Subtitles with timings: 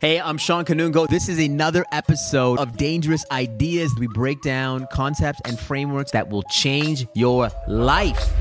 [0.00, 1.08] Hey, I'm Shawn Kanungo.
[1.08, 3.92] This is another episode of Dangerous Ideas.
[3.98, 8.32] We break down concepts and frameworks that will change your life.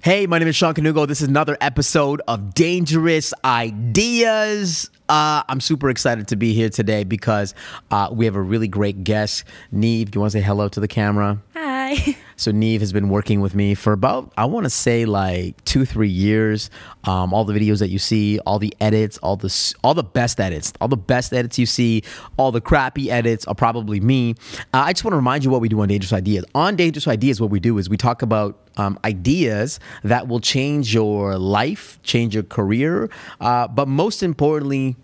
[0.00, 1.06] Hey, my name is Shawn Kanungo.
[1.06, 4.90] This is another episode of Dangerous Ideas.
[5.08, 7.54] Uh, I'm super excited to be here today because
[7.92, 9.44] uh, we have a really great guest.
[9.72, 11.40] Niamh, do you want to say hello to the camera?
[11.54, 12.16] Hi.
[12.42, 15.84] So Niamh has been working with me for about I want to say like two
[15.84, 16.70] three years.
[17.04, 20.40] Um, all the videos that you see, all the edits, all the all the best
[20.40, 22.02] edits, all the best edits you see,
[22.36, 24.34] all the crappy edits are probably me.
[24.74, 26.44] Uh, I just want to remind you what we do on Dangerous Ideas.
[26.52, 30.92] On Dangerous Ideas, what we do is we talk about um, ideas that will change
[30.92, 33.08] your life, change your career,
[33.40, 34.96] uh, but most importantly,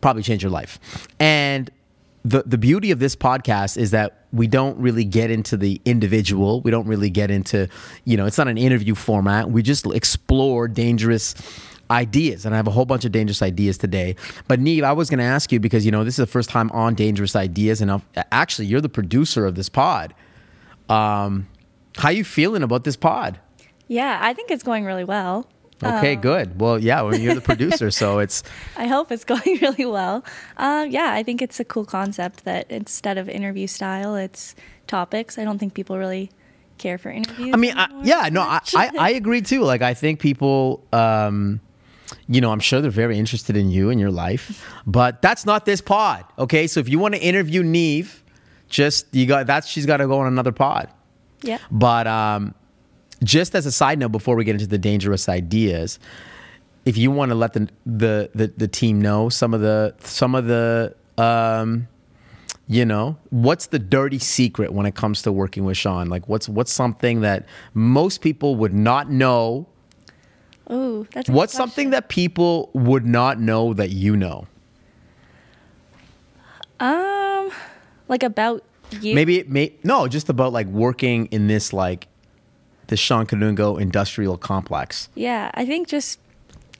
[0.00, 0.78] probably change your life.
[1.20, 1.70] And
[2.24, 6.60] the the beauty of this podcast is that we don't really get into the individual.
[6.62, 7.68] We don't really get into,
[8.04, 9.50] you know, it's not an interview format.
[9.50, 11.34] We just explore dangerous
[11.90, 12.46] ideas.
[12.46, 14.16] And I have a whole bunch of dangerous ideas today.
[14.48, 16.48] But Niamh, I was going to ask you because, you know, this is the first
[16.48, 17.80] time on dangerous ideas.
[17.82, 20.14] And I'll, actually, you're the producer of this pod.
[20.88, 21.48] Um,
[21.96, 23.38] how you feeling about this pod?
[23.86, 25.46] Yeah, I think it's going really well.
[25.82, 26.60] Okay, Um, good.
[26.60, 28.42] Well, yeah, well, you're the producer, so it's
[28.76, 30.24] I hope it's going really well.
[30.56, 34.54] Um, yeah, I think it's a cool concept that instead of interview style, it's
[34.86, 35.38] topics.
[35.38, 36.30] I don't think people really
[36.78, 37.52] care for interviews.
[37.54, 38.60] I mean, I, yeah, no, I.
[38.74, 39.62] I, I agree too.
[39.62, 41.60] Like, I think people, um,
[42.28, 45.64] you know, I'm sure they're very interested in you and your life, but that's not
[45.64, 46.24] this pod.
[46.38, 48.20] Okay, so if you want to interview Niamh,
[48.68, 50.88] just you got that's she's got to go on another pod.
[51.42, 51.58] yeah.
[51.70, 52.54] But um,
[53.22, 55.98] just as a side note, before we get into the dangerous ideas,
[56.84, 60.34] if you want to let the, the the the team know some of the some
[60.34, 61.88] of the um,
[62.66, 66.08] you know what's the dirty secret when it comes to working with Shawn?
[66.08, 69.66] Like what's what's something that most people would not know?
[70.70, 74.46] Ooh, that's What's something that people would not know that you know?
[76.80, 77.50] um,
[78.08, 78.64] like about
[79.00, 79.14] you?
[79.14, 82.08] Maybe it may no, just about like working in this like
[82.92, 85.08] the Shawn Kanungo industrial complex.
[85.14, 86.20] Yeah, I think just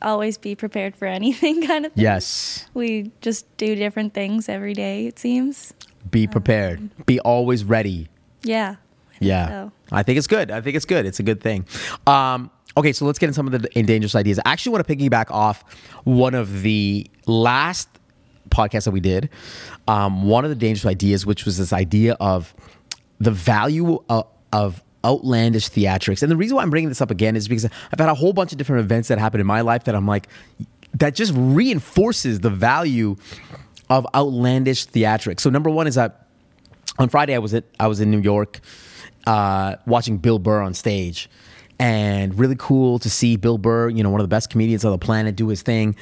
[0.02, 2.04] always be prepared for anything kind of thing.
[2.04, 2.66] Yes.
[2.74, 5.06] We just do different things every day.
[5.06, 5.72] It seems.
[6.10, 6.90] Be prepared.
[7.06, 8.10] Be always ready.
[8.42, 8.76] Yeah.
[9.20, 9.48] Yeah.
[9.48, 9.72] so.
[9.90, 10.50] I think it's good.
[10.50, 11.06] I think it's good.
[11.06, 11.64] It's a good thing.
[12.06, 14.38] Um, okay, so let's get into some of the dangerous ideas.
[14.44, 15.64] I actually want to piggyback off
[16.04, 17.88] one of the last
[18.50, 19.30] podcasts that we did.
[19.88, 22.54] Um, one of the dangerous ideas, which was this idea of
[23.18, 26.22] the value of, of outlandish theatrics.
[26.22, 28.32] And the reason why I'm bringing this up again is because I've had a whole
[28.32, 30.28] bunch of different events that happened in my life that I'm like,
[30.94, 33.16] that just reinforces the value
[33.88, 35.40] of outlandish theatrics.
[35.40, 36.26] So number one is that
[36.98, 38.60] on Friday I was at I was in New York
[39.26, 41.28] uh, watching Bill Burr on stage,
[41.78, 44.92] and really cool to see Bill Burr, you know, one of the best comedians on
[44.92, 45.96] the planet, do his thing.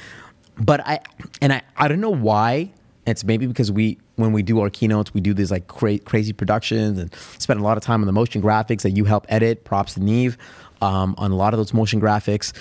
[0.57, 0.99] But I
[1.41, 2.71] and I I don't know why.
[3.11, 6.33] It's maybe because we when we do our keynotes we do these like cra- crazy
[6.33, 9.63] productions and spend a lot of time on the motion graphics that you help edit.
[9.63, 10.37] Props to Niamh
[10.81, 12.53] um, on a lot of those motion graphics.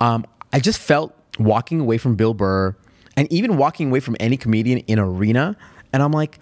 [0.00, 2.74] Um, I just felt walking away from Bill Burr
[3.16, 5.56] and even walking away from any comedian in arena,
[5.92, 6.38] and I'm like,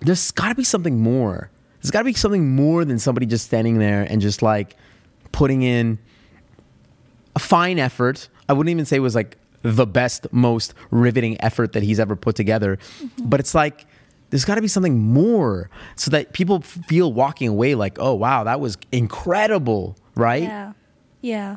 [0.00, 1.50] there's got to be something more.
[1.80, 4.76] There's got to be something more than somebody just standing there and just like
[5.32, 5.98] putting in
[7.36, 8.28] a fine effort.
[8.48, 12.14] I wouldn't even say it was like the best, most riveting effort that he's ever
[12.14, 13.28] put together, mm-hmm.
[13.28, 13.86] but it's like
[14.30, 18.44] there's got to be something more so that people feel walking away like, oh wow,
[18.44, 20.42] that was incredible, right?
[20.42, 20.72] Yeah.
[21.22, 21.56] Yeah.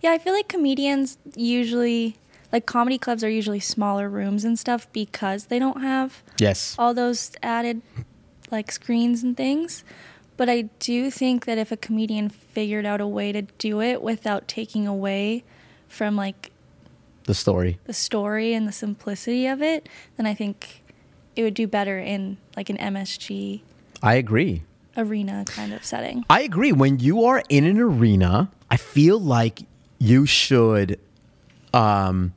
[0.00, 2.16] Yeah, I feel like comedians usually
[2.50, 6.76] like comedy clubs are usually smaller rooms and stuff because they don't have Yes.
[6.78, 7.82] all those added
[8.50, 9.84] like screens and things.
[10.36, 14.00] But I do think that if a comedian figured out a way to do it
[14.02, 15.44] without taking away
[15.88, 16.52] from like
[17.24, 17.78] The story.
[17.84, 20.82] the story and the simplicity of it, then I think
[21.36, 23.62] it would do better in like an MSG
[24.02, 24.62] I agree.
[24.96, 26.24] arena kind of setting.
[26.28, 26.72] I agree.
[26.72, 29.60] When you are in an arena, I feel like
[29.98, 31.00] you should,
[31.72, 32.34] um,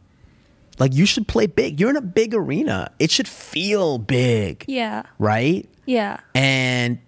[0.79, 1.79] like you should play big.
[1.79, 2.91] You're in a big arena.
[2.99, 5.03] It should feel big, Yeah.
[5.19, 5.67] right?
[5.85, 6.19] Yeah.
[6.33, 6.99] And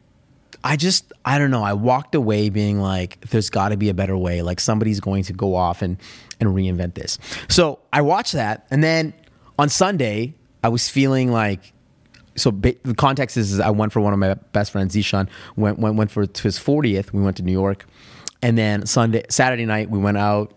[0.64, 1.64] I just, I don't know.
[1.64, 4.42] I walked away being like, there's got to be a better way.
[4.42, 5.98] Like somebody's going to go off and
[6.40, 7.20] and reinvent this.
[7.50, 9.14] So I watched that, and then
[9.58, 10.34] on Sunday,
[10.64, 11.74] I was feeling like.
[12.36, 15.28] So ba- the context is, is I went for one of my best friends, Zishan,
[15.58, 17.12] went went went for his 40th.
[17.12, 17.86] We went to New York,
[18.42, 20.54] and then Sunday, Saturday night, we went out.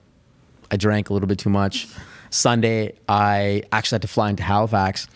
[0.70, 1.88] I drank a little bit too much.
[2.30, 5.08] Sunday, I actually had to fly into Halifax,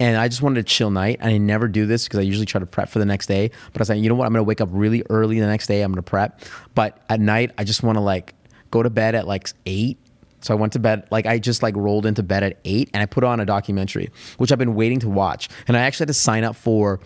[0.00, 1.18] and I just wanted a chill night.
[1.20, 3.50] And I never do this because I usually try to prep for the next day.
[3.72, 4.26] But I was like, you know what?
[4.26, 5.82] I'm gonna wake up really early the next day.
[5.82, 6.40] I'm gonna prep.
[6.74, 8.34] But at night, I just want to like
[8.70, 9.98] go to bed at like eight,
[10.40, 13.02] So I went to bed like I just like rolled into bed at eight, and
[13.02, 16.08] I put on a documentary, which I've been waiting to watch, and I actually had
[16.08, 17.00] to sign up for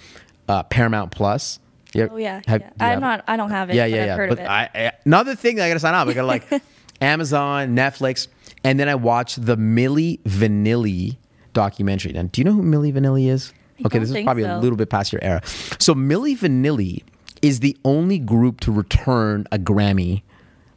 [0.48, 1.60] uh, Paramount Plus.
[1.96, 2.70] Oh yeah, have- yeah.
[2.80, 3.22] I'm not.
[3.28, 3.76] I don't have it.
[3.76, 4.16] Yeah, but yeah, I've yeah.
[4.16, 4.48] Heard But of it.
[4.48, 6.46] I, I, another thing that I got to sign up, I got to like
[7.00, 8.28] Amazon, Netflix,
[8.64, 11.16] and then I watched the Milli Vanilli
[11.64, 12.12] documentary.
[12.12, 13.52] Now, do you know who Milli Vanilli is?
[13.80, 15.40] I okay, this is probably a little bit past your era.
[15.78, 17.02] So Milli Vanilli
[17.42, 20.22] is the only group to return a Grammy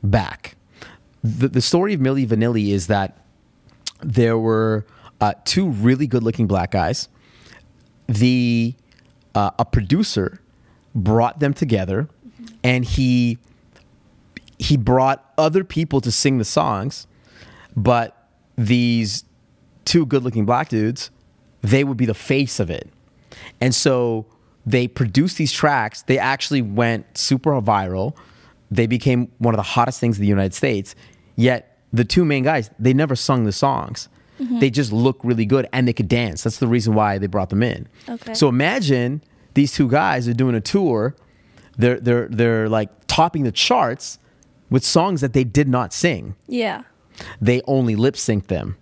[0.01, 0.56] back.
[1.24, 3.10] The, the story of Milli Vanilli is that
[4.01, 4.86] there were
[5.19, 7.10] uh, two really good-looking black guys.
[8.07, 8.74] The
[9.36, 10.42] uh, a producer
[10.95, 12.10] brought them together,
[12.63, 13.38] and he
[14.57, 17.07] he brought other people to sing the songs,
[17.75, 19.24] but these
[19.86, 21.12] two good-looking black dudes,
[21.62, 22.89] they would be the face of it,
[23.60, 24.25] and so
[24.66, 26.04] they produced these tracks.
[26.04, 28.16] They actually went super viral.
[28.69, 30.94] They became one of the hottest things in the United States.
[31.36, 34.07] Yet the two main guys, they never sung the songs.
[34.39, 34.60] Mm-hmm.
[34.60, 36.44] They just look really good and they could dance.
[36.44, 37.88] That's the reason why they brought them in.
[38.07, 38.33] Okay.
[38.36, 39.24] So imagine
[39.56, 41.16] these two guys are doing a tour.
[41.78, 44.19] They're they're they're like topping the charts
[44.69, 46.36] with songs that they did not sing.
[46.48, 46.83] yeah.
[47.42, 48.78] They only lip synced them.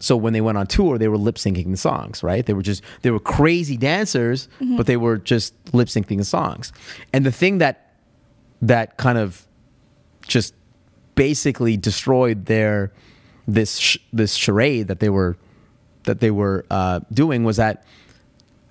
[0.00, 2.44] So when they went on tour, they were lip syncing the songs, right?
[2.46, 6.72] They were just they were crazy dancers, but they were just lip syncing the songs.
[7.12, 7.92] And the thing that
[8.62, 9.46] that kind of
[10.26, 10.54] just
[11.14, 12.92] basically destroyed their
[13.46, 15.36] this sh- this charade that they were
[16.04, 17.84] that they were uh, doing was that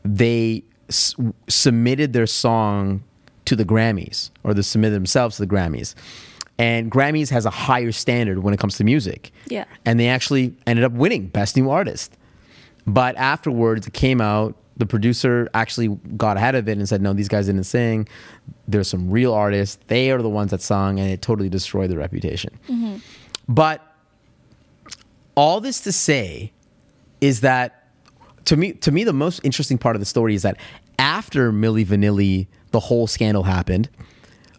[0.05, 1.15] they s-
[1.49, 3.03] submitted their song
[3.45, 5.93] to the Grammys or they submitted themselves to the Grammys.
[6.59, 9.31] And Grammys has a higher standard when it comes to music.
[9.47, 9.65] Yeah.
[9.85, 12.17] And they actually ended up winning Best New Artist.
[12.85, 14.55] But afterwards, it came out.
[14.77, 18.07] The producer actually got ahead of it and said, "No, these guys didn't sing.
[18.67, 19.77] There's some real artists.
[19.87, 22.97] They are the ones that sung, and it totally destroyed the reputation." Mm-hmm.
[23.49, 23.81] But
[25.35, 26.53] all this to say
[27.21, 27.87] is that
[28.45, 30.57] to me, to me, the most interesting part of the story is that
[30.99, 33.89] after Milli Vanilli, the whole scandal happened.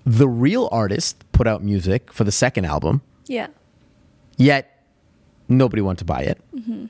[0.04, 3.48] The real artist put out music for the second album Yeah.
[4.36, 4.64] yet
[5.48, 6.38] nobody wanted to buy it.
[6.54, 6.86] Mm-hmm.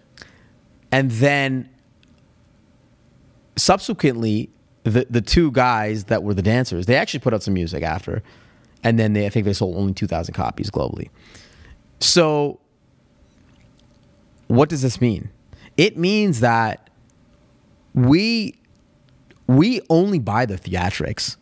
[0.91, 1.69] And then
[3.57, 4.51] subsequently,
[4.85, 8.23] the the two guys that were the dancers, they actually put out some music after,
[8.83, 11.09] and then they I think they sold only two thousand copies globally.
[12.01, 12.61] So,
[14.47, 15.31] what does this mean?
[15.77, 16.91] It means that
[17.95, 18.55] we
[19.47, 21.37] we only buy the theatrics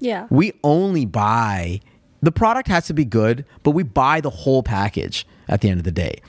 [0.00, 0.26] Yeah.
[0.30, 1.80] we only buy
[2.22, 5.80] the product has to be good, but we buy the whole package at the end
[5.80, 6.20] of the day.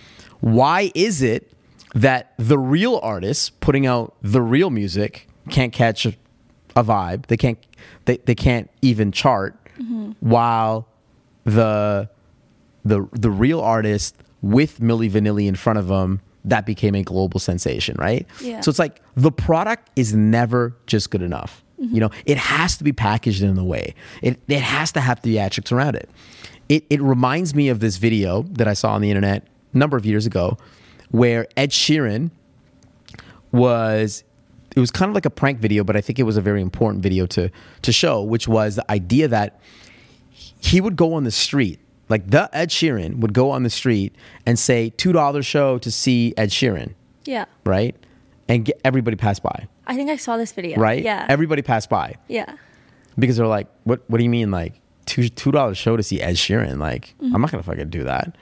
[0.42, 1.52] Why is it
[1.94, 6.16] that the real artists putting out the real music can't catch a,
[6.76, 7.28] vibe?
[7.28, 7.60] They can't
[8.06, 10.14] they, they can't even chart mm-hmm.
[10.20, 10.88] while
[11.44, 12.10] the
[12.84, 17.40] the the real artist with Milli Vanilli in front of them that became a global
[17.40, 18.28] sensation, right?
[18.42, 18.62] Yeah.
[18.62, 21.63] So it's like the product is never just good enough.
[21.92, 23.94] You know, it has to be packaged in a way.
[24.22, 26.10] It it has to have theatrics around it.
[26.70, 29.98] It it reminds me of this video that I saw on the internet a number
[29.98, 30.58] of years ago,
[31.12, 32.32] where Ed Sheeran
[33.52, 34.24] was
[34.76, 36.62] it was kind of like a prank video, but I think it was a very
[36.62, 37.50] important video to
[37.84, 39.60] to show, which was the idea that
[40.60, 44.16] he would go on the street, like the Ed Sheeran would go on the street
[44.46, 46.94] and say two dollar show to see Ed Sheeran,
[47.26, 47.46] Yeah.
[47.66, 47.96] right?
[48.50, 50.80] And get, everybody passed by, I think I saw this video.
[50.80, 51.04] right?
[51.04, 51.26] Yeah.
[51.30, 52.56] Everybody passed by yeah.
[53.20, 54.02] because they're like, "What?
[54.08, 56.78] What do you mean, like two two dollar show to see Ed Sheeran?
[56.80, 58.36] Like, I'm not gonna fucking do that."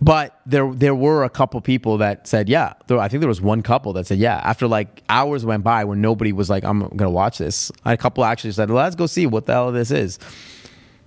[0.00, 3.40] But there there were a couple people that said, "Yeah." There, I think there was
[3.40, 6.80] one couple that said, "Yeah." After like hours went by where nobody was like, "I'm
[6.96, 10.18] gonna watch this," a couple actually said, "Let's go see what the hell this is."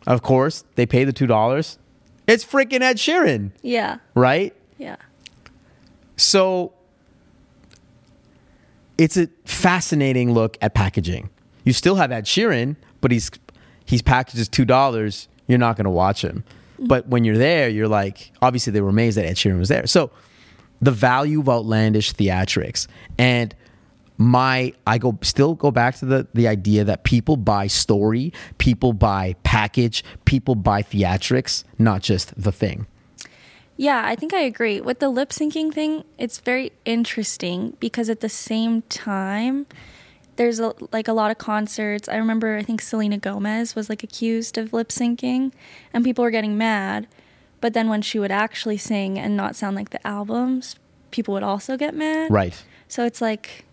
[0.07, 1.77] Of course, they pay the two dollars.
[2.27, 3.97] It's freaking Ed Sheeran, Yeah.
[4.15, 4.53] right?
[4.77, 4.95] Yeah.
[6.15, 6.73] So
[8.97, 11.29] it's a fascinating look at packaging.
[11.63, 13.29] You still have Ed Sheeran, but he's
[13.85, 15.27] he's packaged as two dollars.
[15.47, 16.43] You're not going to watch him.
[16.79, 19.87] But when you're there, you're like, obviously they were amazed that Ed Sheeran was there.
[19.87, 20.11] So
[20.81, 22.87] the value of outlandish theatrics
[23.17, 23.55] and
[24.17, 28.93] my I go still go back to the the idea that people buy story, people
[28.93, 32.87] buy package, people buy theatrics, not just the thing.
[33.77, 34.81] Yeah, I think I agree.
[34.81, 39.67] With the lip syncing thing, it's very interesting because at the same time,
[40.35, 42.09] there's a, like a lot of concerts.
[42.09, 45.51] I remember, I think Selena Gomez was like accused of lip syncing,
[45.93, 47.07] and people were getting mad.
[47.61, 50.75] But then when she would actually sing and not sound like the albums,
[51.11, 52.31] people would also get mad.
[52.31, 52.61] Right.
[52.87, 53.65] So it's like,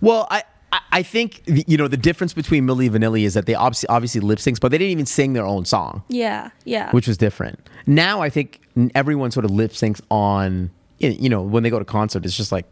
[0.00, 0.42] Well, I
[0.90, 4.38] I, think you know the difference between Milli Vanilli is that they obviously obviously lip
[4.38, 6.90] syncs, but they didn't even sing their own song, Yeah, yeah.
[6.92, 7.68] which was different.
[7.86, 8.61] Now I think
[8.94, 12.24] everyone sort of lip syncs on you know when they go to concert.
[12.24, 12.66] It's just like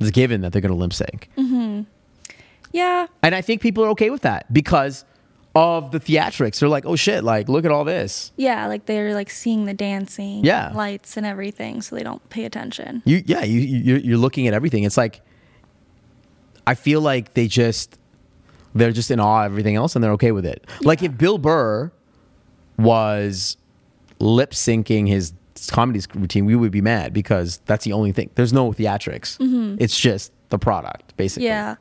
[0.00, 1.82] it's given that they're going to lip sync, mm-hmm.
[2.72, 5.04] yeah, and I think people are okay with that because
[5.54, 6.60] of the theatrics.
[6.60, 8.30] They're like, oh shit, like look at all this.
[8.36, 8.66] yeah.
[8.68, 10.70] Like they're like seeing the dancing, Yeah.
[10.72, 13.02] lights and everything, so they don't pay attention.
[13.04, 14.84] You yeah, you you- you're, you're looking at everything.
[14.84, 15.20] It's like
[16.66, 17.98] I feel like they just
[18.74, 20.64] they're just in awe of everything else and they're okay with it.
[20.82, 21.90] Like if Bill Burr
[22.78, 23.56] was
[24.20, 25.32] lip syncing his
[25.70, 28.30] comedy routine, we would be mad because that's the only thing.
[28.34, 29.38] There's no theatrics.
[29.38, 29.76] Mm-hmm.
[29.78, 31.46] It's just the product, basically.
[31.46, 31.76] Yeah,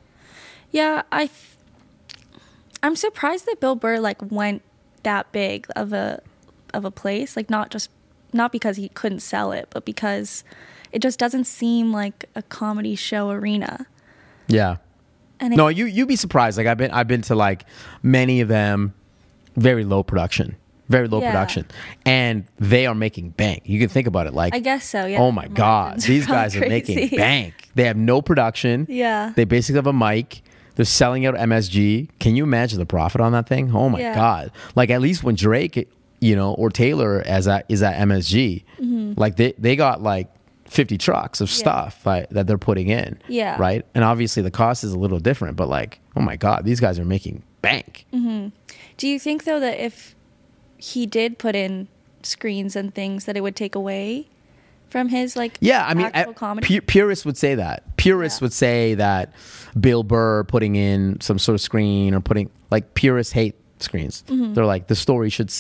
[0.72, 1.04] yeah.
[1.12, 1.58] I, th-
[2.84, 4.62] I'm surprised that Bill Burr like went
[5.04, 6.22] that big of a
[6.74, 7.36] of a place.
[7.36, 7.90] Like not just
[8.34, 10.44] not because he couldn't sell it, but because
[10.92, 13.86] it just doesn't seem like a comedy show arena.
[14.48, 14.78] Yeah.
[15.40, 16.58] And No, it, you you'd be surprised.
[16.58, 17.66] Like I've been I've been to like
[18.02, 18.94] many of them,
[19.56, 20.56] very low production,
[20.90, 21.32] very low Yeah.
[21.32, 21.66] production,
[22.06, 23.64] and they are making bank.
[23.66, 25.06] You can think about it like I guess so.
[25.06, 25.20] Yeah.
[25.20, 27.54] oh my god, these guys are making bank.
[27.76, 28.86] They have no production.
[28.90, 29.34] Yeah.
[29.36, 30.42] they basically have a mic.
[30.76, 32.10] They're selling out MSG.
[32.20, 33.76] Can you imagine the profit on that thing?
[33.76, 34.14] Oh my Yeah.
[34.16, 34.52] god!
[34.76, 35.90] Like at least when Drake,
[36.22, 38.64] you know, or Taylor as at is at MSG,
[39.18, 40.30] like they they got like.
[40.70, 41.56] 50 trucks of Mm-hmm.
[41.66, 41.72] Yeah.
[41.88, 43.18] stuff like, that they're putting in.
[43.30, 43.56] Yeah.
[43.58, 43.86] Right.
[43.96, 47.00] And obviously the cost is a little different, but like, oh my God, these guys
[47.00, 48.06] are making bank.
[48.12, 48.50] Hmm.
[48.98, 50.14] Do you think though that if
[50.78, 51.88] he did put in
[52.24, 54.28] screens and things, that it would take away
[54.90, 56.68] from his like Yeah, I mean, actual I- comedy?
[56.68, 57.84] pu- purists would say that.
[57.98, 58.46] Purists Yeah.
[58.46, 59.34] would say that
[59.80, 64.24] Bill Burr putting in some sort of screen or putting like purists hate screens.
[64.28, 64.54] Mm-hmm.
[64.54, 65.52] They're like the story should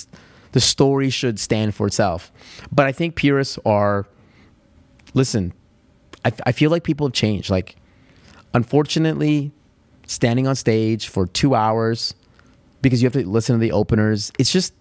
[0.54, 2.32] the story should stand for itself.
[2.72, 4.06] But I think purists are
[5.14, 5.54] listen.
[6.26, 7.50] I, I feel like people have changed.
[7.50, 7.76] Like,
[8.54, 9.52] unfortunately,
[10.08, 12.14] standing on stage for two hours
[12.82, 14.32] because you have to listen to the openers.
[14.40, 14.74] It's just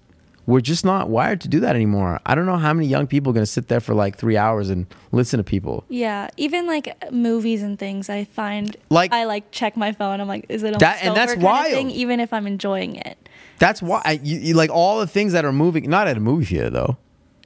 [0.47, 2.21] we're just not wired to do that anymore.
[2.25, 4.37] I don't know how many young people are going to sit there for like three
[4.37, 5.85] hours and listen to people.
[5.88, 10.21] Yeah, even like movies and things, I find Like- I like check my phone.
[10.21, 13.19] I'm like, is it That- and that's thing, even if I'm enjoying it.
[13.59, 15.88] That's why I, you, you like all the things that are moving.
[15.91, 16.97] Not at a movie theater though.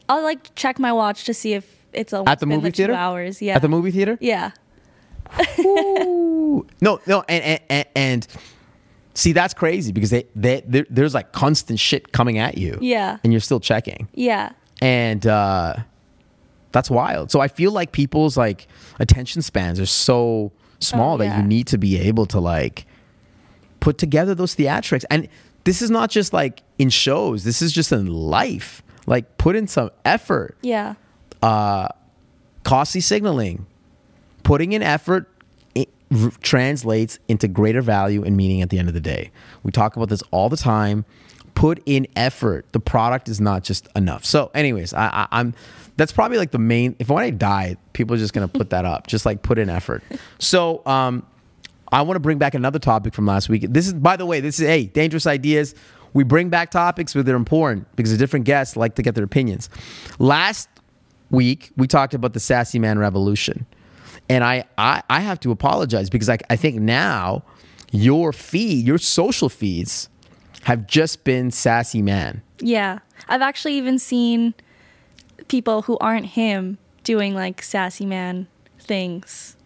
[0.08, 2.76] I'll like check my watch to see if it's almost At the movie the two
[2.78, 2.94] theater.
[2.94, 3.40] hours.
[3.40, 4.18] Yeah, At the movie theater.
[4.20, 4.50] Yeah,
[5.58, 8.26] no, no, and, and and and
[9.20, 12.78] see that's crazy because they, they there, there's like constant shit coming at you.
[12.80, 13.18] Yeah.
[13.22, 14.08] and you're still checking.
[14.14, 15.74] yeah, and uh,
[16.72, 17.30] that's wild.
[17.30, 18.66] So I feel like people's like
[18.98, 22.86] attention spans are so small Oh, that you need to be able to like
[23.80, 25.04] put together those theatrics.
[25.10, 25.28] And
[25.64, 27.44] this is not just like in shows.
[27.44, 28.82] This is just in life.
[29.06, 30.56] Like put in some effort.
[30.62, 30.94] yeah,
[31.42, 31.88] Uh,
[32.62, 33.66] Costly signaling,
[34.42, 35.28] putting in effort.
[36.40, 39.30] Translates into greater value and meaning at the end of the day.
[39.62, 41.04] We talk about this all the time.
[41.54, 42.66] Put in effort.
[42.72, 44.24] The product is not just enough.
[44.24, 45.54] So, anyways, I, I, I'm.
[45.96, 46.96] That's probably like the main.
[46.98, 49.06] If when I die, people are just gonna put that up.
[49.06, 50.02] Just like put in effort.
[50.38, 51.26] So, um,
[51.92, 53.66] I want to bring back another topic from last week.
[53.68, 55.74] This is, by the way, this is hey, dangerous ideas.
[56.12, 59.24] We bring back topics, but they're important because the different guests like to get their
[59.24, 59.68] opinions.
[60.18, 60.68] Last
[61.30, 63.66] week, we talked about the Sassy Man Revolution,
[64.30, 67.42] and I I, I have to apologize because I, I think now
[67.92, 70.08] your feed, your social feeds,
[70.62, 72.42] have just been Sassy Man.
[72.60, 73.00] yeah.
[73.28, 74.54] I've actually even seen
[75.48, 78.46] people who aren't him doing like sassy man
[78.78, 79.56] things.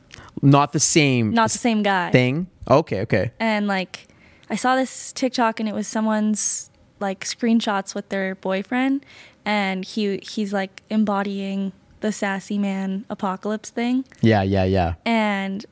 [0.43, 1.33] Not the same.
[1.33, 2.11] Not the same guy.
[2.11, 2.49] thing.
[2.69, 3.31] Okay, okay.
[3.39, 4.09] and like
[4.51, 9.05] I saw this TikTok and it was someone's like screenshots with their boyfriend
[9.45, 11.73] and he he's like embodying
[12.05, 14.95] the sassy man apocalypse thing Yeah, yeah, yeah.
[15.07, 15.65] and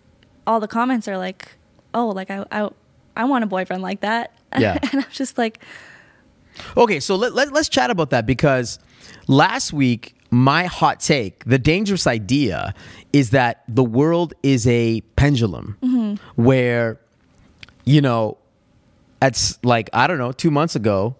[0.46, 1.52] all the comments are like
[1.92, 2.70] oh like I I,
[3.14, 4.78] I want a boyfriend like that Yeah.
[4.82, 5.58] and I'm just like
[6.76, 8.78] Okay, so let, let, let's chat about that because
[9.26, 12.74] last week, my hot take, the dangerous idea,
[13.12, 16.42] is that the world is a pendulum mm-hmm.
[16.42, 17.00] where,
[17.84, 18.36] you know,
[19.22, 21.16] it's like, I don't know, two months ago,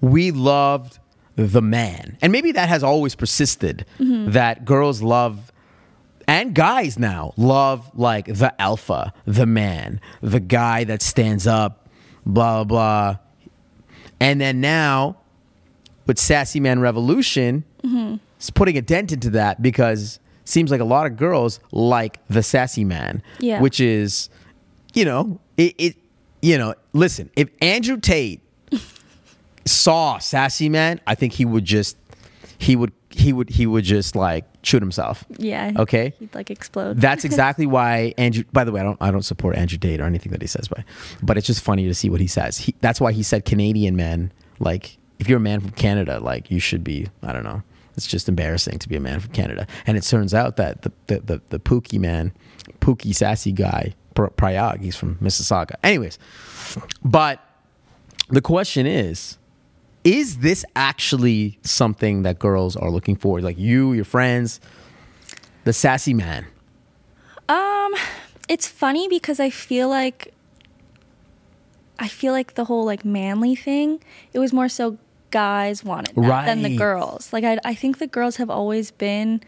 [0.00, 0.98] we loved
[1.36, 2.18] the man.
[2.20, 4.32] And maybe that has always persisted mm-hmm.
[4.32, 5.52] that girls love
[6.28, 11.88] and guys now love like the alpha, the man, the guy that stands up,
[12.24, 13.18] blah, blah, blah.
[14.20, 15.18] And then now
[16.06, 18.16] with Sassy Man Revolution, mm-hmm.
[18.36, 22.42] it's putting a dent into that because seems like a lot of girls like the
[22.42, 23.60] Sassy Man, Yeah.
[23.60, 24.28] which is,
[24.94, 25.96] you know, it, it,
[26.40, 28.41] you know, listen, if Andrew Tate
[29.64, 31.96] saw Sassy Man, I think he would just,
[32.58, 35.24] he would, he would, he would just like shoot himself.
[35.36, 35.72] Yeah.
[35.76, 36.14] Okay.
[36.18, 37.00] He'd like explode.
[37.00, 38.44] That's exactly why Andrew.
[38.52, 40.68] By the way, I don't I don't support Andrew Tate or anything that he says,
[40.68, 40.84] but
[41.22, 42.58] but it's just funny to see what he says.
[42.58, 44.32] He, that's why he said Canadian men.
[44.58, 47.08] Like if you're a man from Canada, like you should be.
[47.22, 47.62] I don't know.
[47.96, 49.66] It's just embarrassing to be a man from Canada.
[49.86, 52.32] And it turns out that the the the, the Pookie man,
[52.80, 55.74] Pookie sassy guy, Pr- Prayag, he's from Mississauga.
[55.82, 56.18] Anyways,
[57.04, 57.40] but
[58.28, 59.38] the question is.
[60.04, 63.40] Is this actually something that girls are looking for?
[63.40, 64.60] Like you, your friends,
[65.64, 66.46] the sassy man.
[67.48, 67.94] Um,
[68.48, 70.32] it's funny because I feel like
[71.98, 74.00] I feel like the whole like manly thing.
[74.32, 74.98] It was more so
[75.30, 77.32] guys wanted that than the girls.
[77.32, 79.40] Like I, I think the girls have always been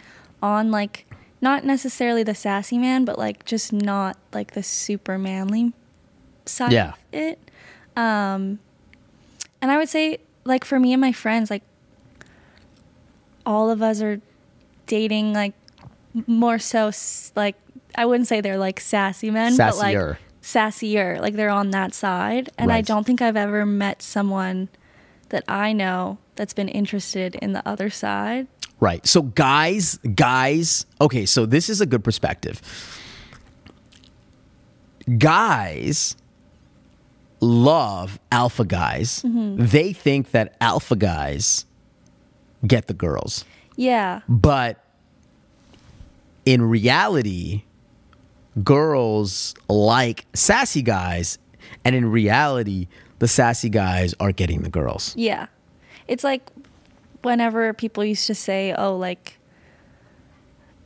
[0.43, 1.07] on like
[1.41, 5.73] not necessarily the sassy man, but like just not like the super manly
[6.47, 6.91] side Yeah.
[6.91, 7.39] of it.
[7.97, 8.61] Um,
[9.61, 11.63] and I would say like for me and my friends, like
[13.47, 14.21] all of us are
[14.87, 15.55] dating like
[16.27, 16.91] more so
[17.35, 17.57] like
[17.97, 20.17] I wouldn't say they're like sassy men, but like Sassier.
[20.43, 21.21] sassier.
[21.21, 22.51] Like they're on that side.
[22.59, 24.69] And I don't think I've ever met someone
[25.31, 28.47] that I know that's been interested in the other side.
[28.81, 29.07] Right.
[29.07, 32.61] So guys, guys, okay, so this is a good perspective.
[35.19, 36.17] Guys
[37.45, 39.23] love alpha guys.
[39.23, 39.67] Mm-hmm.
[39.67, 41.65] They think that alpha guys
[42.67, 43.45] get the girls.
[43.77, 44.21] Yeah.
[44.29, 44.83] But
[46.45, 47.63] in reality,
[48.63, 51.39] girls like sassy guys,
[51.85, 55.15] and in reality, the sassy guys are getting the girls.
[55.17, 55.47] Yeah.
[56.09, 56.51] It's like
[57.23, 59.39] whenever people used to say, oh, like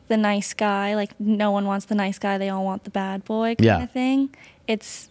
[0.09, 3.25] the nice guy, like no one wants the nice guy, they all want the bad
[3.25, 3.83] boy kind Yeah.
[3.83, 4.35] of thing.
[4.67, 5.11] It's,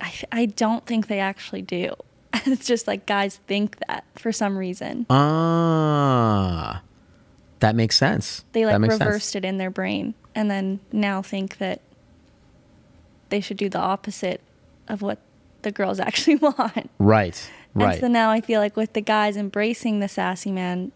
[0.00, 1.94] I, I don't think they actually do.
[2.34, 5.06] it's just like guys think that for some reason.
[5.10, 6.82] Ah,
[7.60, 8.44] that makes sense.
[8.52, 9.06] They like makes sense.
[9.06, 11.80] reversed it in their brain and then now think that
[13.28, 14.40] they should do the opposite
[14.88, 15.18] of what
[15.62, 16.90] the girls actually want.
[16.98, 18.00] Right, And right.
[18.00, 20.92] so now I feel like with the guys embracing the sassy man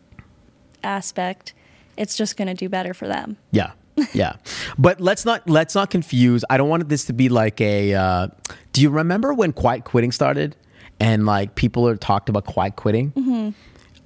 [0.83, 1.53] aspect,
[1.97, 3.37] it's just going to do better for them.
[3.51, 3.73] Yeah,
[4.13, 4.37] yeah.
[4.79, 6.45] But let's not let's not confuse.
[6.51, 7.95] I don't want this to be like a.
[7.95, 8.29] Uh,
[8.73, 10.57] do you remember when quiet quitting started,
[11.01, 13.13] and like people are talked about quiet quitting?
[13.13, 13.51] Mm-hmm.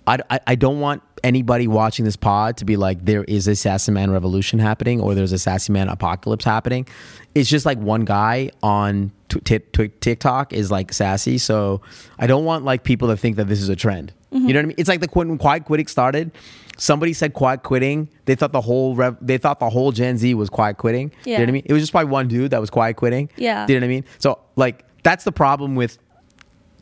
[0.06, 3.56] I, I I don't want anybody watching this pod to be like there is a
[3.56, 6.86] sassy man revolution happening or there's a sassy man apocalypse happening.
[7.34, 11.80] It's just like one guy on t- t- t- TikTok is like sassy, so
[12.18, 14.12] I don't want like people to think that this is a trend.
[14.30, 14.74] You know what I mean?
[14.76, 16.32] It's like the when quiet quitting started.
[16.80, 18.08] Somebody said quiet quitting.
[18.24, 21.10] They thought the whole rev- they thought the whole Gen Z was quiet quitting.
[21.24, 21.32] Yeah.
[21.32, 21.62] You know what I mean?
[21.66, 23.28] It was just probably one dude that was quiet quitting.
[23.36, 23.66] Yeah.
[23.66, 24.04] Do you know what I mean?
[24.18, 25.98] So like that's the problem with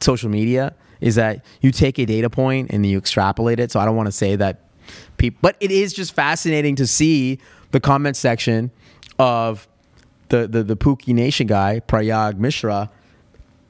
[0.00, 3.72] social media is that you take a data point and you extrapolate it.
[3.72, 4.60] So I don't want to say that
[5.16, 7.38] people, but it is just fascinating to see
[7.70, 8.70] the comment section
[9.18, 9.66] of
[10.28, 12.90] the the, the Pookie Nation guy, Prayag Mishra.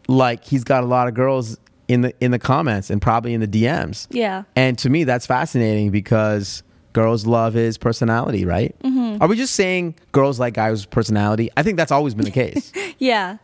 [0.08, 1.58] Like he's got a lot of girls
[1.88, 4.06] in the in the comments and probably in the DMs.
[4.10, 4.44] Yeah.
[4.54, 8.74] And to me, that's fascinating because girls love his personality, right?
[8.82, 9.22] Mm-hmm.
[9.22, 11.50] Are we just saying girls like guys with personality?
[11.56, 12.72] I think that's always been the case.
[12.98, 13.36] Yeah.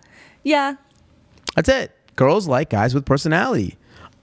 [0.44, 0.76] Yeah.
[1.54, 1.94] That's it.
[2.16, 3.76] Girls like guys with personality.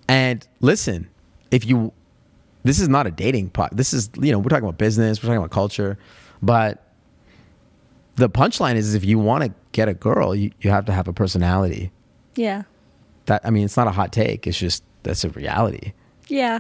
[0.07, 1.07] And listen,
[1.51, 1.93] if you,
[2.63, 3.75] this is not a dating pot.
[3.75, 5.99] This is, you know, we're talking about business, we're talking about culture.
[6.41, 6.83] But
[8.15, 11.07] the punchline is if you want to get a girl, you, you have to have
[11.07, 11.91] a personality.
[12.35, 12.63] Yeah.
[13.29, 14.47] That, I mean, it's not a hot take.
[14.47, 15.93] It's just, that's a reality.
[16.27, 16.59] Yeah.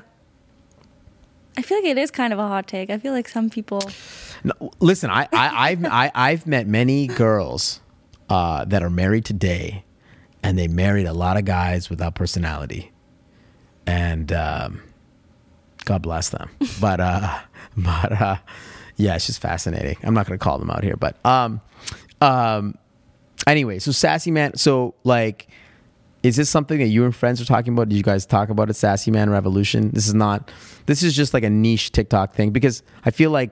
[1.57, 2.91] I feel like it is kind of a hot take.
[2.91, 3.81] I feel like some people.
[4.43, 7.81] No, listen, I, I, I've, I, I've met many girls
[8.29, 9.83] uh, that are married today,
[10.43, 12.91] and they married a lot of guys without personality,
[13.87, 14.81] and um,
[15.85, 16.49] God bless them.
[16.79, 17.39] But, uh,
[17.77, 18.37] but uh,
[18.95, 19.97] yeah, it's just fascinating.
[20.03, 21.61] I'm not going to call them out here, but um,
[22.21, 22.77] um,
[23.47, 24.55] anyway, so sassy man.
[24.55, 25.47] So like.
[26.21, 27.89] Is this something that you and friends are talking about?
[27.89, 28.73] Did you guys talk about it?
[28.75, 29.91] Sassy Man Revolution.
[29.91, 30.51] This is not.
[30.85, 33.51] This is just like a niche TikTok thing because I feel like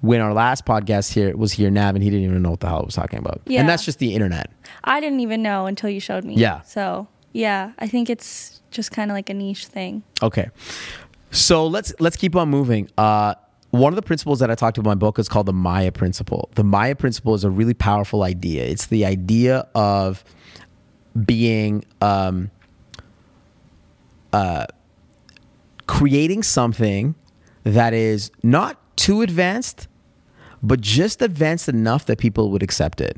[0.00, 2.68] when our last podcast here was here, Nav, and he didn't even know what the
[2.68, 3.40] hell I was talking about.
[3.46, 3.60] Yeah.
[3.60, 4.50] And that's just the internet.
[4.84, 6.34] I didn't even know until you showed me.
[6.34, 6.62] Yeah.
[6.62, 10.02] So, yeah, I think it's just kind of like a niche thing.
[10.22, 10.50] Okay.
[11.30, 12.90] So let's let's keep on moving.
[12.98, 13.34] Uh,
[13.70, 15.92] one of the principles that I talked about in my book is called the Maya
[15.92, 16.50] principle.
[16.56, 18.64] The Maya principle is a really powerful idea.
[18.64, 20.24] It's the idea of
[21.26, 22.50] being um,
[24.32, 24.66] uh,
[25.86, 27.14] creating something
[27.64, 29.88] that is not too advanced,
[30.62, 33.16] but just advanced enough that people would accept it.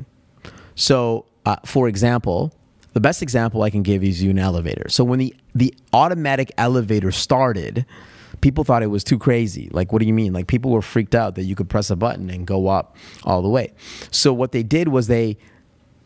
[0.74, 2.52] So, uh, for example,
[2.94, 4.88] the best example I can give is you an elevator.
[4.88, 7.86] So when the the automatic elevator started,
[8.40, 9.68] people thought it was too crazy.
[9.72, 10.32] Like, what do you mean?
[10.32, 13.42] Like, people were freaked out that you could press a button and go up all
[13.42, 13.72] the way.
[14.10, 15.36] So what they did was they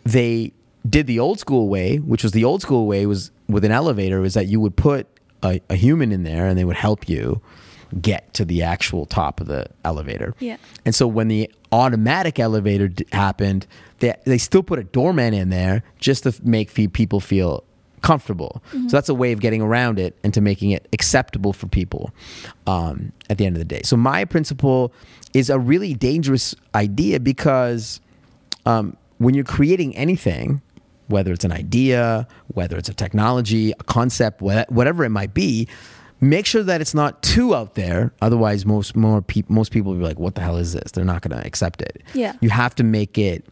[0.05, 0.53] they
[0.88, 4.20] did the old school way, which was the old school way was with an elevator,
[4.20, 5.06] was that you would put
[5.42, 7.40] a, a human in there and they would help you
[8.02, 10.34] get to the actual top of the elevator.
[10.38, 10.58] Yeah.
[10.84, 13.66] And so when the automatic elevator d- happened,
[13.98, 17.64] they they still put a doorman in there just to make people feel
[18.00, 18.62] comfortable.
[18.72, 22.12] So that's a way of getting around it and to making it acceptable for people
[22.66, 23.80] um, at the end of the day.
[23.82, 24.92] So my principle
[25.34, 28.00] is a really dangerous idea because
[28.66, 30.62] um, when you're creating anything,
[31.09, 35.68] whether it's an idea, whether it's a technology, a concept, whatever it might be,
[36.21, 38.12] make sure that it's not too out there.
[38.23, 41.05] Otherwise, most more peop most people will be like, "What the hell is this?" They're
[41.05, 42.03] not going to accept it.
[42.14, 42.35] Yeah.
[42.40, 43.44] you have to make it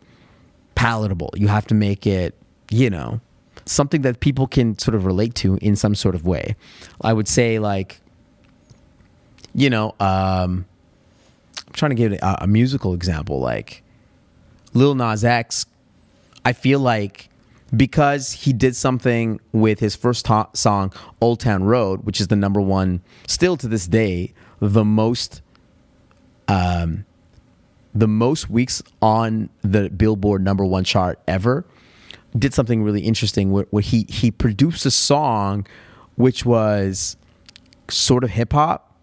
[0.75, 1.31] palatable.
[1.37, 2.35] You have to make it,
[2.71, 3.21] you know,
[3.64, 6.57] something that people can sort of relate to in some sort of way.
[7.01, 8.01] I would say like,
[9.55, 10.66] you know, um,
[11.66, 13.83] I'm trying to give a, a musical example, like
[14.75, 15.66] Lil Nas X.
[16.45, 17.29] I feel like
[17.74, 22.37] because he did something with his first to- song, Old Town Road, which is the
[22.37, 25.42] number one, still to this day, the most
[26.48, 27.05] um,
[27.94, 31.64] the most weeks on the Billboard number one chart ever,
[32.38, 35.66] did something really interesting where, where he he produced a song
[36.16, 37.16] which was
[37.88, 38.94] sort of hip hop,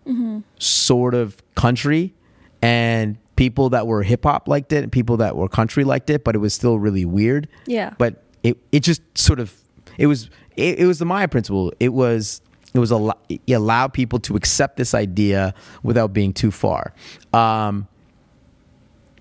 [0.59, 2.13] sort of country,
[2.61, 6.23] and people that were hip hop liked it, and people that were country liked it,
[6.23, 7.47] but it was still really weird.
[7.65, 7.93] Yeah.
[7.97, 9.53] But it it just sort of
[9.97, 11.73] it was it, it was the Maya principle.
[11.79, 12.41] It was
[12.73, 16.93] it was a it allowed people to accept this idea without being too far.
[17.33, 17.87] Um,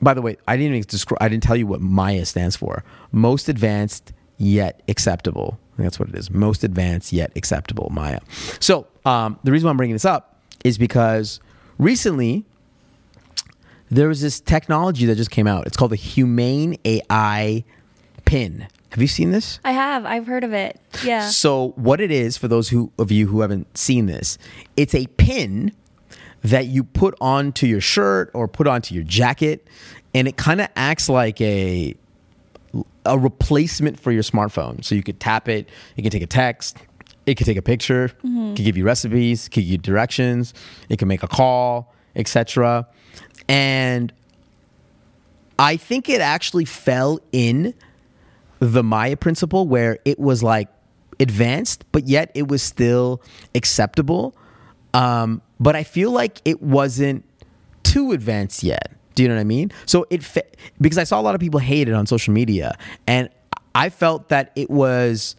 [0.01, 1.19] by the way, I didn't even describe.
[1.21, 2.85] I didn't tell you what Maya stands for.
[3.13, 5.59] Most advanced yet acceptable.
[5.79, 6.31] That's what it is.
[6.31, 7.89] Most advanced yet acceptable.
[7.91, 8.21] Maya.
[8.61, 11.41] So um, the reason why I'm bringing this up is because
[11.79, 12.45] recently
[13.91, 15.67] there was this technology that just came out.
[15.67, 17.65] It's called the Humane AI
[18.25, 18.67] Pin.
[18.93, 19.59] Have you seen this?
[19.65, 20.05] I have.
[20.05, 20.79] I've heard of it.
[21.03, 21.29] Yeah.
[21.29, 24.37] So what it is for those who of you who haven't seen this,
[24.77, 25.73] it's a pin
[26.43, 29.67] that you put onto your shirt or put onto your jacket,
[30.15, 31.95] and it kind of acts like a
[33.07, 34.85] a replacement for your smartphone.
[34.85, 36.77] So you could tap it, you can take a text,
[37.25, 40.53] it could take a picture, it could give you recipes, it could give you directions,
[40.91, 42.87] it can make a call, etc.
[43.49, 44.13] And
[45.59, 47.75] I think it actually fell in
[48.63, 50.69] the Maya principle where it was like
[51.19, 53.21] advanced, but yet it was still
[53.57, 54.37] acceptable.
[54.95, 57.25] Um, but I feel like it wasn't
[57.83, 58.93] too advanced yet.
[59.17, 59.73] Do you know what I mean?
[59.87, 60.49] So it fe-
[60.81, 62.77] because I saw a lot of people hate it on social media,
[63.09, 63.29] and
[63.75, 65.35] I felt that it was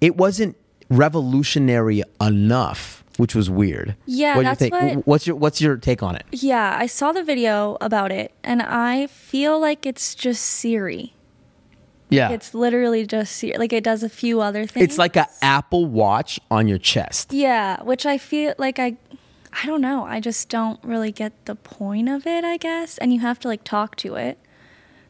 [0.00, 0.56] it wasn't
[0.88, 3.96] revolutionary enough, which was weird.
[4.06, 4.72] Yeah, What do you think?
[4.74, 6.24] what- What's your What's your take on it?
[6.32, 11.12] Yeah, I saw the video about it and I feel like it's just Siri.
[12.12, 14.84] Yeah, It's literally just Like it does a few other things.
[14.84, 17.32] it's like an Apple Watch on your chest.
[17.32, 18.96] Yeah, which I feel like I
[19.62, 20.04] I don't know.
[20.04, 22.96] I just don't really get the point of it, I guess.
[22.98, 24.38] And you have to like talk to it.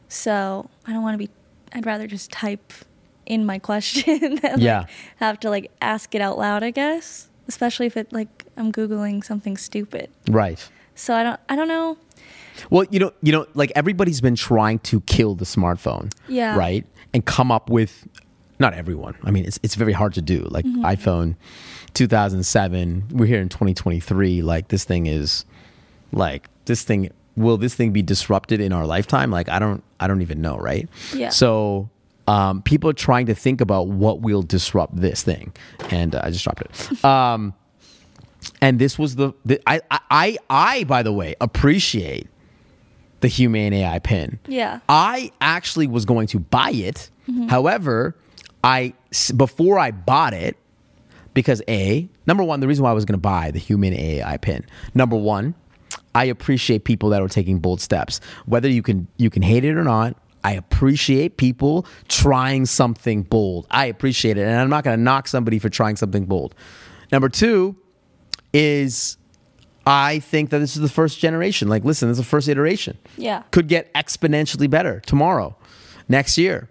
[0.09, 1.29] So, I don't want to be
[1.73, 2.71] I'd rather just type
[3.25, 4.79] in my question than Yeah.
[4.81, 7.29] like, have to like ask it out loud, I guess.
[7.47, 10.09] Especially if it like I'm googling something stupid.
[10.29, 10.59] Right.
[10.95, 11.97] So I don't I don't know.
[12.69, 16.11] Well, you know, you know, like everybody's been trying to kill the smartphone.
[16.27, 16.57] Yeah.
[16.57, 16.85] Right.
[17.13, 18.07] And come up with,
[18.59, 19.15] not everyone.
[19.23, 20.45] I mean, it's it's very hard to do.
[20.49, 20.85] Like Mm-hmm.
[20.85, 21.35] iPhone,
[21.93, 23.05] 2007.
[23.11, 24.41] We're here in 2023.
[24.41, 25.45] Like this thing is,
[26.11, 27.09] like this thing.
[27.35, 29.31] Will this thing be disrupted in our lifetime?
[29.31, 30.57] Like I don't, I don't even know.
[30.57, 30.87] Right.
[31.13, 31.29] Yeah.
[31.29, 31.89] So.
[32.25, 35.51] Um, people are trying to think about what will disrupt this thing,
[35.89, 37.03] and uh, I just dropped it.
[37.03, 37.53] Um,
[38.61, 42.29] and this was the, the I, I I I by the way appreciate
[43.23, 44.37] the humane AI pin.
[44.49, 44.81] Yeah.
[44.89, 47.09] I actually was going to buy it.
[47.29, 47.47] Mm-hmm.
[47.47, 48.17] However,
[48.65, 48.93] I
[49.37, 50.57] before I bought it
[51.33, 54.35] because a number one the reason why I was going to buy the humane AI
[54.35, 54.65] pin.
[54.93, 55.55] Number one,
[56.13, 58.19] I appreciate people that are taking bold steps.
[58.45, 63.67] Whether you can you can hate it or not, I appreciate people trying something bold.
[63.71, 66.55] I appreciate it, and I'm not going to knock somebody for trying something bold.
[67.09, 67.77] Number two
[68.51, 69.15] is
[69.85, 71.67] I think that this is the first generation.
[71.67, 72.97] Like, listen, this is the first iteration.
[73.17, 73.43] Yeah.
[73.51, 75.55] Could get exponentially better tomorrow,
[76.07, 76.69] next year.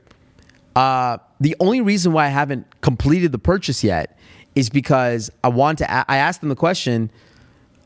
[0.74, 4.18] Uh, the only reason why I haven't completed the purchase yet
[4.54, 5.84] is because I want to.
[5.84, 7.10] a- I asked them the question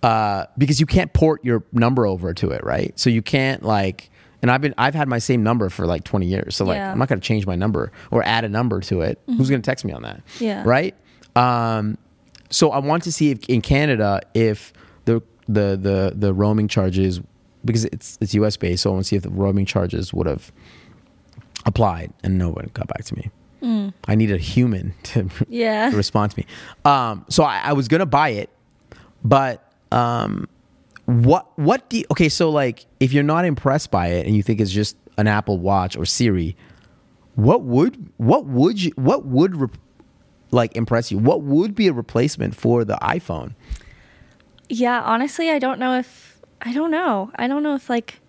[0.03, 2.97] uh, because you can't port your number over to it, right?
[2.99, 4.11] So you can't like.
[4.43, 6.55] And I've been I've had my same number for like 20 years.
[6.55, 6.93] So like Yeah.
[6.93, 9.19] I'm not going to change my number or add a number to it.
[9.27, 10.23] Who's going to text me on that?
[10.39, 10.63] Yeah.
[10.65, 10.95] Right?
[11.35, 11.99] Um,
[12.51, 14.73] so I want to see if in Canada if
[15.07, 17.21] the the the the roaming charges
[17.65, 18.83] because it's it's US based.
[18.83, 20.53] So I want to see if the roaming charges would have
[21.65, 23.31] applied, and no one got back to me.
[24.07, 25.91] I need a human to Yeah.
[25.91, 26.47] to respond to me.
[26.85, 28.49] Um, so I, I was gonna buy it,
[29.25, 30.47] but um,
[31.07, 32.29] what what do you, okay?
[32.29, 35.59] So like, if you're not impressed by it and you think it's just an Apple
[35.59, 36.57] Watch or Siri,
[37.35, 39.69] what would what would you what would re-
[40.53, 41.19] like impress you?
[41.19, 43.55] What would be a replacement for the iPhone?
[44.69, 47.31] Yeah, honestly, I don't know if I don't know.
[47.37, 48.21] I don't know if like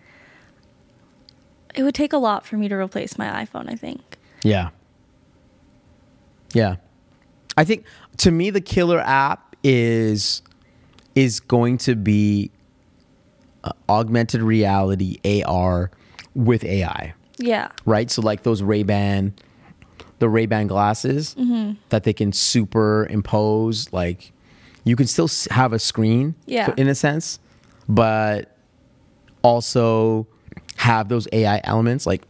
[1.76, 4.02] it would take a lot for me to replace my iPhone, I think.
[4.44, 4.70] Yeah.
[6.54, 6.76] Yeah.
[7.56, 7.86] I think
[8.18, 10.42] to me the killer app is
[11.16, 12.52] is going to be
[13.64, 15.90] uh, augmented reality AR
[16.36, 17.70] with AI, Yeah.
[17.86, 18.10] right?
[18.12, 19.34] So like those Ray-Ban
[20.20, 21.36] the Ray-Ban glasses
[21.90, 24.32] that they can superimpose like
[24.88, 26.74] you can still have a screen Yeah.
[26.78, 27.40] in a sense,
[27.90, 28.56] but
[29.44, 30.26] also
[30.78, 32.24] have those AI elements like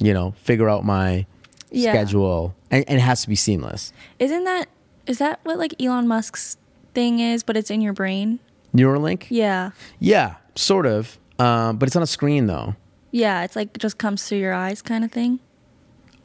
[0.00, 1.24] you know, figure out my
[1.70, 1.92] Yeah.
[1.92, 3.92] schedule and, and it has to be seamless.
[4.18, 4.66] Isn't that
[5.06, 6.56] is that what like Elon Musk's
[6.94, 8.40] thing is, but it's in your brain?
[8.74, 9.26] Neuralink?
[9.30, 9.70] Yeah.
[10.00, 11.18] Yeah, sort of.
[11.38, 12.74] Um, but it's on a screen though.
[13.12, 15.38] Yeah, it's like it just comes through your eyes kind of thing.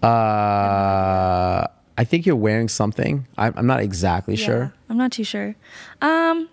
[0.02, 1.68] Uh,
[2.00, 3.28] I think you're wearing something.
[3.38, 4.46] I'm, I'm not exactly Yeah.
[4.46, 4.74] sure.
[4.90, 5.56] I'm not too sure.
[6.02, 6.48] Um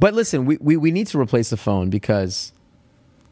[0.00, 2.52] But listen, we, we, we need to replace the phone because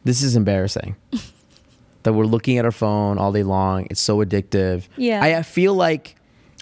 [0.03, 0.95] this is embarrassing.
[2.03, 3.85] that we're looking at our phone all day long.
[3.89, 4.87] It's so addictive.
[4.97, 5.21] Yeah.
[5.23, 6.15] I, I feel like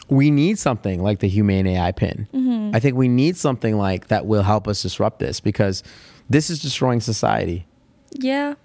[0.10, 2.28] we need something like the Humane AI pin.
[2.34, 2.76] Mm-hmm.
[2.76, 5.82] I think we need something like that will help us disrupt this because
[6.30, 7.66] this is destroying society.
[8.12, 8.56] yeah.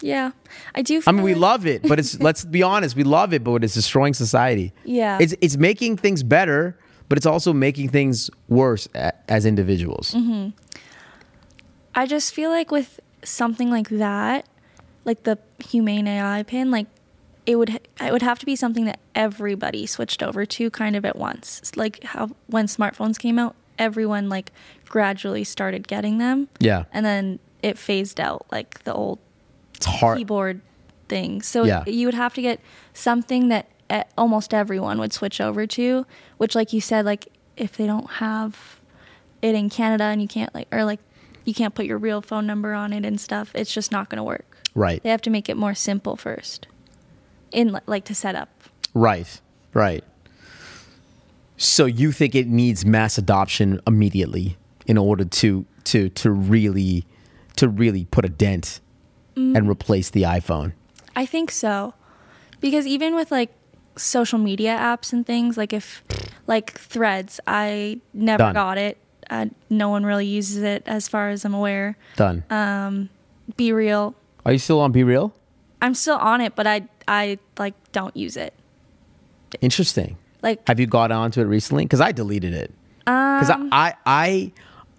[0.00, 0.32] Yeah.
[0.74, 3.44] I do I mean, we love it, but it's let's be honest, we love it,
[3.44, 4.72] but it's destroying society.
[4.84, 5.18] Yeah.
[5.20, 6.78] It's it's making things better,
[7.08, 10.12] but it's also making things worse a, as individuals.
[10.12, 10.50] Mm-hmm.
[11.94, 14.46] I just feel like with something like that,
[15.04, 16.86] like the humane AI pin, like
[17.46, 21.04] it would it would have to be something that everybody switched over to kind of
[21.04, 21.60] at once.
[21.60, 24.50] It's like how when smartphones came out, everyone like
[24.88, 29.18] gradually started getting them, Yeah, and then it phased out like the old
[29.86, 30.18] it's hard.
[30.18, 30.60] keyboard
[31.08, 31.42] thing.
[31.42, 31.84] So Yeah.
[31.86, 32.60] you would have to get
[32.92, 33.68] something that
[34.18, 36.06] almost everyone would switch over to,
[36.38, 38.80] which like you said like if they don't have
[39.42, 41.00] it in Canada and you can't like or like
[41.44, 44.16] you can't put your real phone number on it and stuff, it's just not going
[44.16, 44.56] to work.
[44.74, 46.66] Right, They have to make it more simple first.
[47.52, 48.48] In like to set up.
[48.94, 49.40] right,
[49.74, 50.02] right.
[51.56, 57.04] So you think it needs mass adoption immediately in order to to to really
[57.56, 58.80] to really put a dent
[59.36, 59.56] Mm.
[59.56, 60.72] and replace the iPhone?
[61.16, 61.94] I think so.
[62.60, 63.50] Because even with like
[63.96, 66.02] social media apps and things, like if
[66.46, 68.54] like threads, I never Done.
[68.54, 68.96] got it.
[69.30, 71.96] Uh, no one really uses it as far as I'm aware.
[72.16, 72.44] Done.
[72.50, 73.06] Uh,
[73.56, 74.14] Be real.
[74.46, 75.32] Are you still on Be Real?
[75.82, 78.52] I'm still on it, but I I like don't use it.
[79.60, 80.16] Interesting.
[80.42, 81.84] Like Have you got onto it recently?
[81.84, 82.70] Because I deleted it.
[83.04, 84.52] Because Um, I, I, I,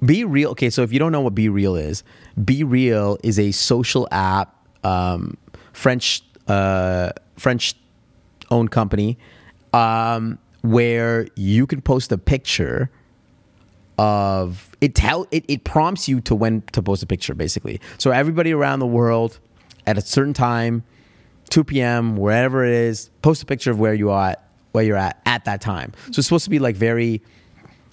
[0.03, 0.51] Be Real.
[0.51, 2.03] Okay, so if you don't know what Be Real is,
[2.43, 5.37] Be Real is a social app, um,
[5.73, 7.75] French, uh, French
[8.51, 9.17] owned company,
[9.73, 12.89] um, where you can post a picture
[13.97, 14.95] of it.
[14.95, 15.45] Tell it.
[15.47, 17.79] It prompts you to when to post a picture, basically.
[17.97, 19.39] So everybody around the world
[19.87, 20.83] at a certain time
[21.49, 22.17] 2 p.m.
[22.17, 24.35] wherever it is, post a picture of where you are,
[24.71, 25.93] where you're at at that time.
[26.11, 27.21] So it's supposed to be like very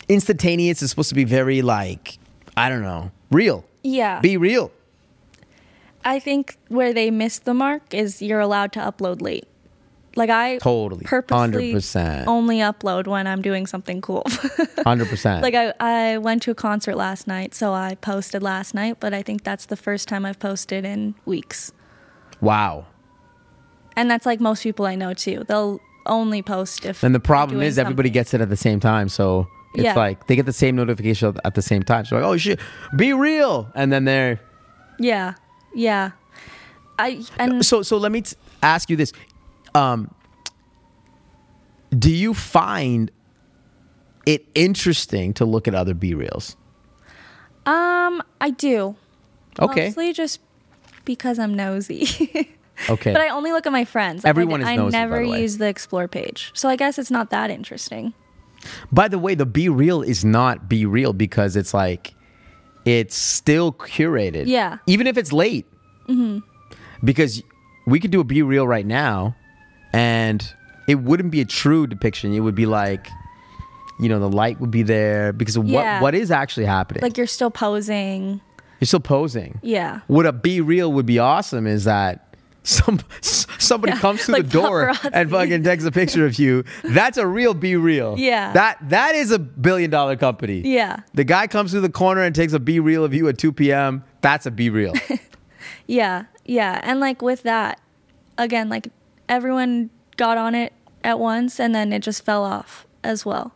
[0.08, 0.82] instantaneous.
[0.82, 2.18] It's supposed to be very like
[2.56, 3.64] I don't know, real.
[3.82, 4.20] yeah.
[4.20, 4.70] Be real.
[6.04, 9.46] I think where they missed the mark is you're allowed to upload late.
[10.14, 11.04] Like I Totally.
[11.06, 12.26] purposely 100%.
[12.26, 14.24] only upload when I'm doing something cool.
[14.84, 15.42] Hundred percent.
[15.42, 19.14] like I, I went to a concert last night, so I posted last night, but
[19.14, 21.72] I think that's the first time I've posted in weeks.
[22.40, 22.86] wow.
[23.96, 25.44] And that's like most people I know too.
[25.48, 28.12] They'll only post if And the problem is everybody something.
[28.14, 29.08] gets it at the same time.
[29.10, 29.94] So it's Yeah.
[29.94, 32.04] like they get the same notification at the same time.
[32.04, 32.60] So like, oh shit,
[32.96, 33.70] be real.
[33.74, 34.40] And then they're
[34.98, 35.34] Yeah.
[35.74, 36.10] Yeah.
[36.98, 39.12] I and so so let me t- ask you this
[39.74, 40.14] um
[41.98, 43.10] do you find
[44.26, 46.56] it interesting to look at other b reels
[47.66, 48.96] um I do.
[49.58, 50.40] okay Mostly just
[51.04, 52.02] because I'm nosy.
[52.90, 54.24] okay but I only look at my friends.
[54.24, 56.50] Everyone I, is nosy, I never use the explore page.
[56.54, 58.14] So I guess it's not that interesting.
[58.90, 62.14] By the way the b real is not b real because it's like
[62.84, 64.78] it's still curated Yeah.
[64.86, 65.66] even if it's late
[66.08, 66.38] Mm-hmm.
[67.04, 67.42] because
[67.86, 69.34] we could do a b reel right now
[69.92, 70.42] and
[70.88, 73.08] it wouldn't be a true depiction it would be like
[74.00, 75.96] you know, the light would be there because Yeah.
[76.00, 77.02] what what is actually happening.
[77.02, 78.40] Like you're still posing.
[78.80, 79.60] You're still posing.
[79.62, 80.00] Yeah.
[80.08, 82.98] What a be real would be awesome is that some
[83.62, 85.10] somebody Yeah, comes to like the door paparazzi.
[85.12, 86.64] and fucking takes a picture of you.
[86.84, 88.16] That's a real be real.
[88.18, 88.52] Yeah.
[88.52, 90.60] That that is a billion dollar company.
[90.60, 91.00] Yeah.
[91.14, 93.52] The guy comes through the corner and takes a be real of you at 2
[93.52, 94.04] p.m.
[94.20, 94.92] That's a be real.
[95.86, 96.80] Yeah, yeah.
[96.82, 97.80] And like with that,
[98.38, 98.88] again, like
[99.28, 100.72] everyone got on it
[101.04, 103.52] at once and then it just fell off as well.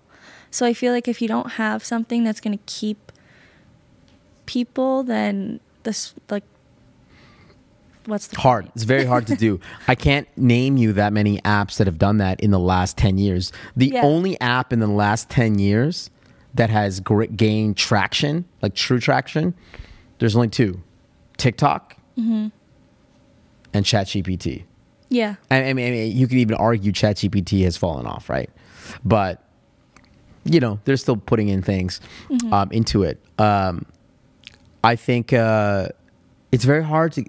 [0.50, 3.12] So I feel like if you don't have something that's going to keep
[4.46, 6.44] people, then this, like,
[8.06, 8.64] what's the hard.
[8.64, 8.72] point?
[8.76, 9.60] It's very hard to do.
[9.88, 13.18] I can't name you that many apps that have done that in the last 10
[13.18, 13.52] years.
[13.76, 14.02] The Yeah.
[14.02, 16.10] only app in the last 10 years
[16.54, 19.54] that has gained traction, like true traction,
[20.18, 20.80] there's only two
[21.36, 22.48] TikTok Mm-hmm.
[23.74, 24.64] and ChatGPT.
[25.10, 28.48] Yeah, I I mean, I mean, you could even argue ChatGPT has fallen off, right?
[29.04, 29.42] But
[30.44, 32.52] you know, they're still putting in things Mm-hmm.
[32.54, 33.20] um, into it.
[33.38, 33.84] Um,
[34.82, 35.88] I think uh,
[36.52, 37.24] it's very hard to.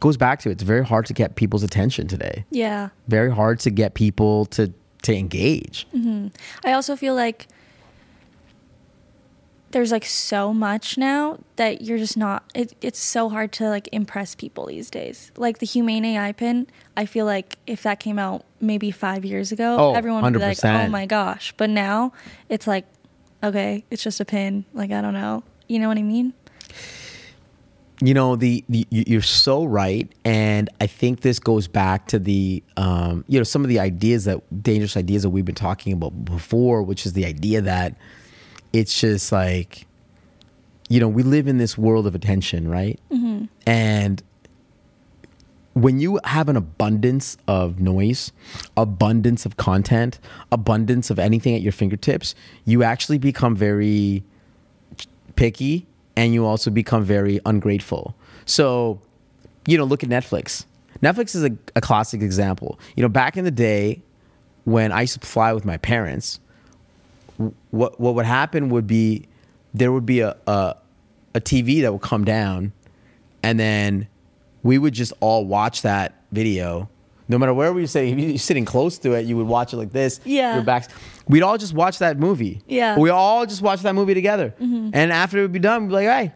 [0.00, 2.44] Goes back to it's very hard to get people's attention today.
[2.50, 2.90] yeah.
[3.08, 5.86] Very hard to get people to to engage.
[5.94, 6.28] Mm-hmm.
[6.64, 7.46] I also feel like
[9.70, 13.88] there's like so much now that you're just not it, it's so hard to like
[13.92, 15.30] impress people these days.
[15.36, 19.52] Like the humane ai pin i feel like if that came out maybe five years
[19.52, 21.52] ago Oh, everyone would be like oh my gosh.
[21.56, 22.12] But now
[22.48, 22.86] it's like
[23.42, 24.64] okay it's just a pin.
[24.72, 25.42] Like i don't know.
[25.68, 26.32] You know what i mean
[28.00, 30.10] you know the, the you- you're so right.
[30.24, 34.24] And i think this goes back to the um, you know some of the ideas
[34.26, 37.94] that dangerous ideas that we've been talking about before which is the idea that
[38.72, 39.86] it's just like
[40.88, 42.98] you know we live in this world of attention right?
[43.66, 44.22] And
[45.74, 48.32] when you have an abundance of noise,
[48.76, 50.18] abundance of content,
[50.50, 52.34] abundance of anything at your fingertips,
[52.64, 54.24] you actually become very
[55.36, 55.86] picky
[56.18, 58.12] and you also become very ungrateful.
[58.44, 59.00] So,
[59.68, 60.64] you know, look at Netflix.
[61.00, 62.76] Netflix is a, a classic example.
[62.96, 64.02] You know, back in the day
[64.64, 66.40] when I used to fly with my parents,
[67.70, 69.28] what what would happen would be
[69.72, 70.74] there would be a, a
[71.36, 72.72] a TV that would come down
[73.44, 74.08] and then
[74.64, 76.88] we would just all watch that video.
[77.28, 79.72] No matter where we were sitting, if you're sitting close to it, you would watch
[79.72, 80.18] it like this.
[80.24, 80.54] Yeah.
[80.56, 80.88] Your backs.
[81.28, 82.62] We'd all just watch that movie.
[82.66, 82.98] Yeah.
[82.98, 84.54] We all just watch that movie together.
[84.58, 86.32] And after it would be done, we'd be like, hey,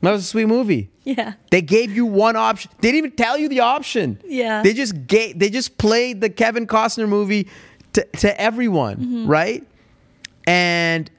[0.00, 0.90] that was a sweet movie.
[1.04, 2.70] yeah They gave you one option.
[2.80, 4.20] They didn't even tell you the option.
[4.24, 4.62] Yeah.
[4.62, 5.38] They just gave.
[5.38, 7.48] They just played the Kevin Costner movie
[7.94, 9.26] to to everyone, Mm-hmm.
[9.26, 9.66] right?
[10.46, 11.10] And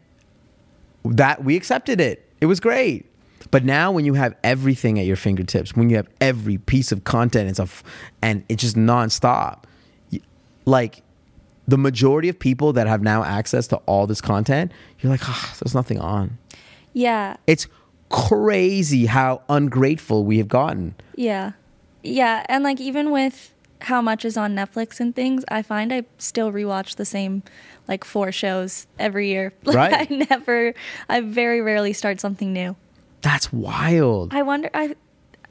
[1.06, 2.25] that we accepted it.
[2.41, 3.06] It was great.
[3.52, 7.04] But now, when you have everything at your fingertips, when you have every piece of
[7.04, 7.84] content, it's a f-
[8.21, 9.63] and it's just nonstop.
[10.65, 11.02] Like
[11.70, 15.56] the majority of people that have now access to all this content, you're like, ah,
[15.60, 16.38] there's nothing on.
[16.94, 17.68] yeah It's
[18.10, 20.96] crazy how ungrateful we have gotten.
[21.16, 21.52] Yeah.
[22.04, 22.46] Yeah.
[22.50, 26.52] And like even with how much is on Netflix and things, I find I still
[26.52, 27.44] rewatch the same
[27.88, 29.54] like four shows every year.
[29.64, 30.10] Like Right.
[30.12, 30.74] I never
[31.08, 32.76] I very rarely start something new.
[33.22, 34.34] That's wild.
[34.34, 34.96] I wonder I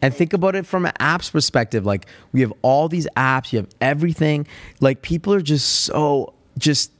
[0.00, 1.84] And think about it from an app's perspective.
[1.84, 4.46] Like we have all these apps, you have everything.
[4.80, 6.92] Like people are just so just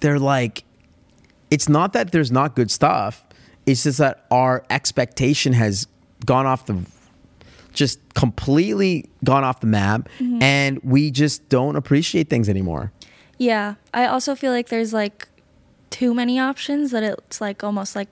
[0.00, 0.64] they're like
[1.50, 3.24] it's not that there's not good stuff.
[3.66, 5.86] It's just that our expectation has
[6.26, 6.78] gone off the
[7.72, 10.42] just completely gone off the map mm-hmm.
[10.42, 12.92] and we just don't appreciate things anymore.
[13.38, 13.76] yeah.
[13.94, 15.28] I also feel like there's like
[15.90, 18.08] too many options that it's like almost like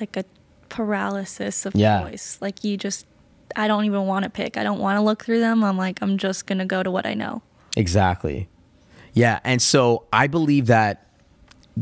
[0.00, 0.24] like a
[0.68, 2.02] paralysis of Yeah.
[2.08, 2.38] choice.
[2.40, 3.06] Like you just
[3.54, 4.56] I don't even want to pick.
[4.56, 5.62] I don't want to look through them.
[5.62, 7.42] I'm like I'm just going to go to what I know.
[7.76, 8.48] Exactly.
[9.12, 11.06] Yeah, and so I believe that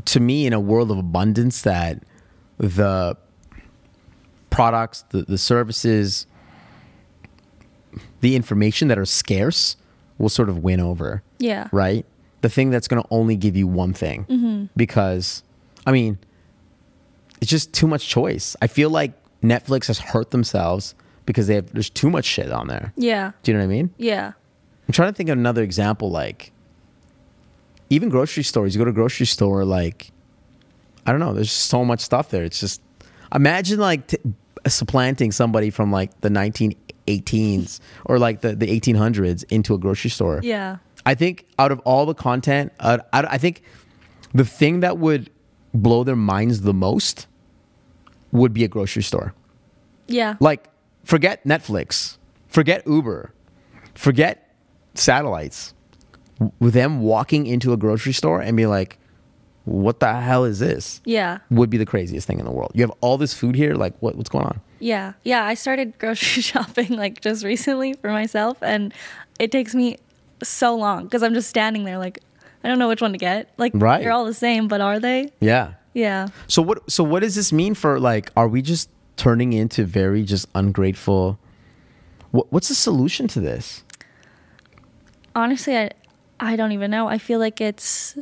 [0.07, 2.03] to me in a world of abundance that
[2.59, 3.17] the
[4.51, 6.27] products, the, the services,
[8.21, 9.77] the information that are scarce
[10.19, 11.23] will sort of win over.
[11.39, 11.69] Yeah.
[11.73, 12.07] Right?
[12.41, 14.25] The thing that's going to only give you one thing.
[14.25, 14.67] Mm-hmm.
[14.77, 15.43] Because
[15.87, 16.19] I mean,
[17.41, 18.57] it's just too much choice.
[18.63, 20.95] I feel like Netflix has hurt themselves
[21.27, 22.93] because they have there's too much shit on there.
[22.97, 23.33] Yeah.
[23.43, 23.91] Do you know what I mean?
[23.97, 24.33] Yeah.
[24.87, 26.53] I'm trying to think of another example, like
[27.91, 28.75] even grocery stores.
[28.75, 30.11] You go to a grocery store, like
[31.07, 31.33] I don't know.
[31.33, 32.45] There's so much stuff there.
[32.45, 32.81] It's just
[33.35, 34.19] imagine like t-
[34.67, 40.41] supplanting somebody from like the 1918s or like the, the 1800s into a grocery store.
[40.43, 40.79] Yeah.
[41.07, 43.63] I think out of all the content, uh, I, I think
[44.33, 45.31] the thing that would
[45.75, 47.27] blow their minds the most
[48.33, 49.35] would be a grocery store.
[50.07, 50.37] Yeah.
[50.41, 50.69] Like,
[51.05, 53.33] forget Netflix, forget Uber,
[53.95, 54.55] forget
[54.95, 55.75] satellites.
[56.59, 58.99] With them walking into a grocery store and be like,
[59.65, 61.01] what the hell is this?
[61.05, 61.39] Yeah.
[61.51, 62.73] Would be the craziest thing in the world.
[62.75, 63.75] You have all this food here.
[63.75, 64.61] Like, what, what's going on?
[64.81, 65.13] Yeah.
[65.23, 65.45] Yeah.
[65.45, 68.93] I started grocery shopping like just recently for myself, and
[69.39, 69.97] it takes me
[70.43, 72.19] so long because I'm just standing there like,
[72.65, 73.49] I don't know which one to get.
[73.57, 74.03] Like, Right.
[74.03, 75.31] they're all the same, but are they?
[75.41, 75.75] Yeah.
[75.95, 76.29] Yeah.
[76.49, 76.91] So what?
[76.91, 78.31] So what does this mean for like?
[78.37, 81.39] Are we just turning into very just ungrateful?
[82.31, 83.85] What, what's the solution to this?
[85.35, 85.91] Honestly, I,
[86.41, 87.09] I don't even know.
[87.09, 88.17] I feel like it's,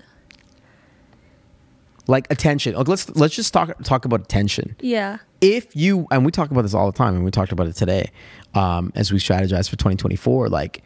[2.07, 2.75] Like attention.
[2.75, 4.77] Like, let's let's just talk talk about attention.
[4.81, 5.19] yeah.
[5.41, 7.75] if you and we talk about this all the time and we talked about it
[7.75, 8.11] today
[8.55, 10.83] um, as we strategize for 2024 like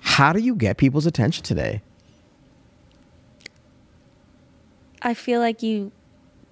[0.00, 1.80] how do you get people's attention today
[5.02, 5.92] I feel like you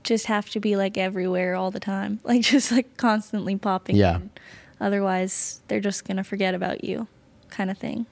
[0.04, 3.96] just have to be like everywhere all the time, like just like constantly popping.
[3.96, 4.16] Yeah.
[4.16, 4.30] in.
[4.80, 7.06] Otherwise, they're just gonna forget about you,
[7.48, 8.06] kind of thing.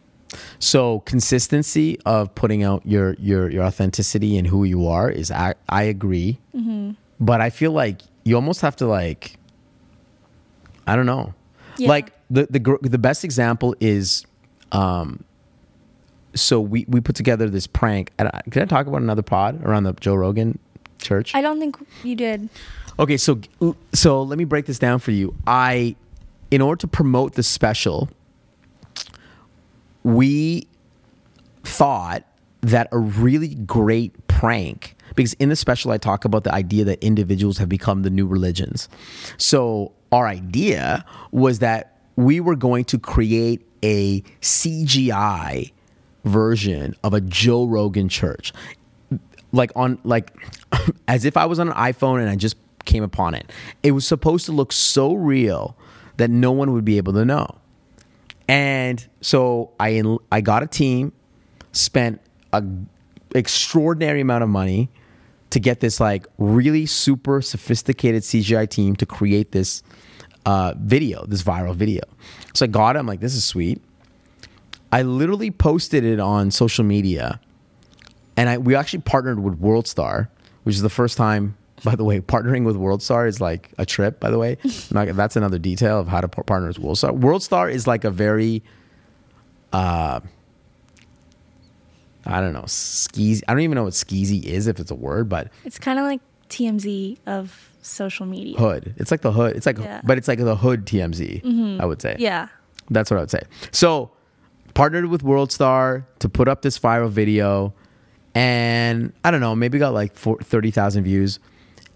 [0.59, 5.53] so consistency of putting out your your your authenticity and who you are is i,
[5.69, 6.39] I agree
[7.21, 9.37] but i feel like you almost have to like
[10.87, 11.35] i don't know
[11.77, 11.89] Yeah.
[11.91, 14.25] like the the the best example is
[14.73, 15.23] um
[16.35, 19.93] so we we put together this prank can i talk about another pod around the
[20.01, 20.59] joe rogan
[21.03, 22.49] church I don't think you did.
[22.99, 23.41] Okay, so
[23.93, 25.35] so let me break this down for you.
[25.47, 25.97] I,
[26.51, 28.09] in order to promote the special,
[30.03, 30.69] we
[31.65, 32.25] thought
[32.61, 37.03] that a really great prank because in the special I talk about the idea that
[37.03, 38.89] individuals have become the new religions.
[39.37, 45.73] So our idea was that we were going to create a CGI
[46.25, 48.53] version of a Joe Rogan church
[49.53, 50.33] like on like
[51.09, 53.51] as if I was on an iPhone and I just came upon it.
[53.83, 55.77] It was supposed to look so real
[56.17, 57.47] that no one would be able to know.
[58.49, 61.13] And so I I got a team,
[61.73, 62.21] spent
[62.53, 62.65] a
[63.35, 64.91] extraordinary amount of money
[65.51, 69.83] to get this like really super sophisticated CGI team to create this
[70.45, 72.03] uh, video, this viral video.
[72.55, 72.99] So I got it.
[72.99, 73.81] I'm like, this is sweet.
[74.91, 77.41] I literally posted it on social media
[78.37, 80.29] and I we actually partnered with WorldStar,
[80.65, 81.57] which is the first time.
[81.85, 84.21] By the way, partnering with WorldStar is like a trip.
[84.21, 84.57] By the way,
[84.93, 87.19] not- that's another detail of how to partner with WorldStar.
[87.19, 88.63] WorldStar is like a very,
[89.73, 90.21] uh,
[92.25, 93.43] I don't know, skeezy.
[93.49, 96.05] I don't even know what skeezy is if it's a word, but It's kind of
[96.05, 96.21] like
[96.51, 98.57] TMZ of social media.
[98.57, 98.95] hood.
[98.99, 99.57] It's like the hood.
[99.57, 100.01] It's like, Yeah.
[100.05, 101.81] but it's like the hood TMZ.
[101.81, 102.15] I would say.
[102.21, 102.47] Yeah.
[102.91, 103.43] That's what I would say.
[103.73, 104.13] So,
[104.75, 107.75] partnered with WorldStar to put up this viral video,
[108.35, 111.39] and I don't know, maybe got like four- 30,000 views.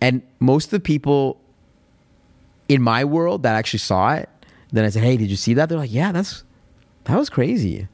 [0.00, 1.40] And most of the people
[2.68, 4.28] in my world that actually saw it,
[4.72, 6.44] then I said, "Hey, did you see that?" They're like, "Yeah, that's
[7.04, 7.88] that was crazy."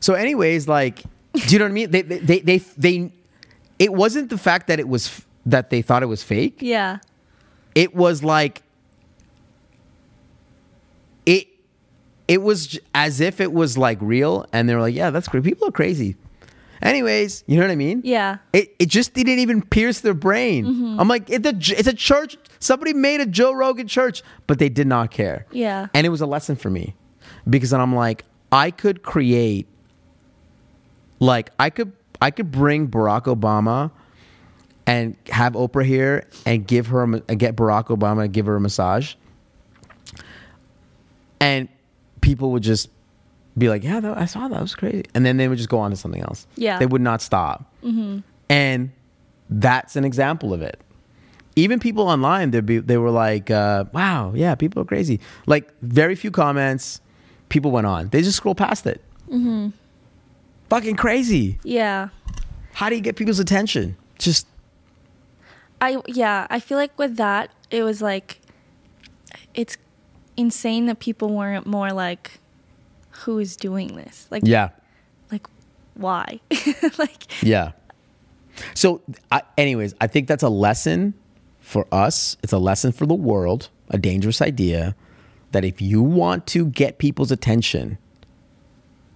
[0.00, 1.02] So, anyways, like,
[1.34, 1.90] do you know what I mean?
[1.90, 3.12] They, they, they, they, they
[3.78, 6.98] it wasn't the fact that it was that they thought it was fake Yeah.
[7.76, 8.62] it was like
[11.24, 11.46] it
[12.26, 15.44] it was as if it was like real and they were like yeah that's great
[15.44, 16.16] people are crazy
[16.82, 18.02] anyways you know what i mean?
[18.04, 18.38] Yeah.
[18.52, 20.64] it, it just didn't even pierce their brain.
[20.66, 21.00] Mm-hmm.
[21.00, 22.36] I'm like it's a, it's a church.
[22.58, 25.46] Somebody made a joe rogan church but they did not care.
[25.50, 25.88] Yeah.
[25.94, 26.94] and it was a lesson for me
[27.48, 29.66] because then i'm like i could create
[31.20, 33.90] like i could i could bring barack obama
[34.86, 38.60] and have oprah here and give her and get barack obama and give her a
[38.60, 39.14] massage.
[41.40, 41.68] And
[42.20, 42.88] people would just
[43.58, 44.50] be like yeah that, i saw that.
[44.50, 45.04] That was crazy.
[45.14, 46.46] And then they would just go on to something else.
[46.56, 46.78] Yeah.
[46.78, 47.72] they would not stop.
[47.82, 48.22] Mhm.
[48.50, 48.90] and
[49.48, 50.80] that's an example of it.
[51.54, 55.20] Even people online they'd be they were like uh, wow yeah people are crazy.
[55.46, 57.00] Like very few comments
[57.48, 58.08] people went on.
[58.08, 59.00] They just scroll past it.
[59.30, 59.72] Mhm.
[60.68, 61.58] fucking crazy.
[61.62, 62.08] Yeah.
[62.74, 63.96] how do you get people's attention?
[64.18, 64.46] Just
[65.80, 68.40] I yeah, I feel like with that it was like
[69.54, 69.76] it's
[70.36, 72.38] insane that people weren't more like
[73.16, 74.26] who is doing this?
[74.30, 74.70] Like yeah
[75.30, 75.46] like
[75.94, 76.40] why?
[76.98, 77.72] like Yeah.
[78.74, 81.14] So, I, anyways, I think that's a lesson
[81.60, 82.36] for us.
[82.42, 84.94] It's a lesson for the world, a dangerous idea
[85.52, 87.98] that if you want to get people's attention,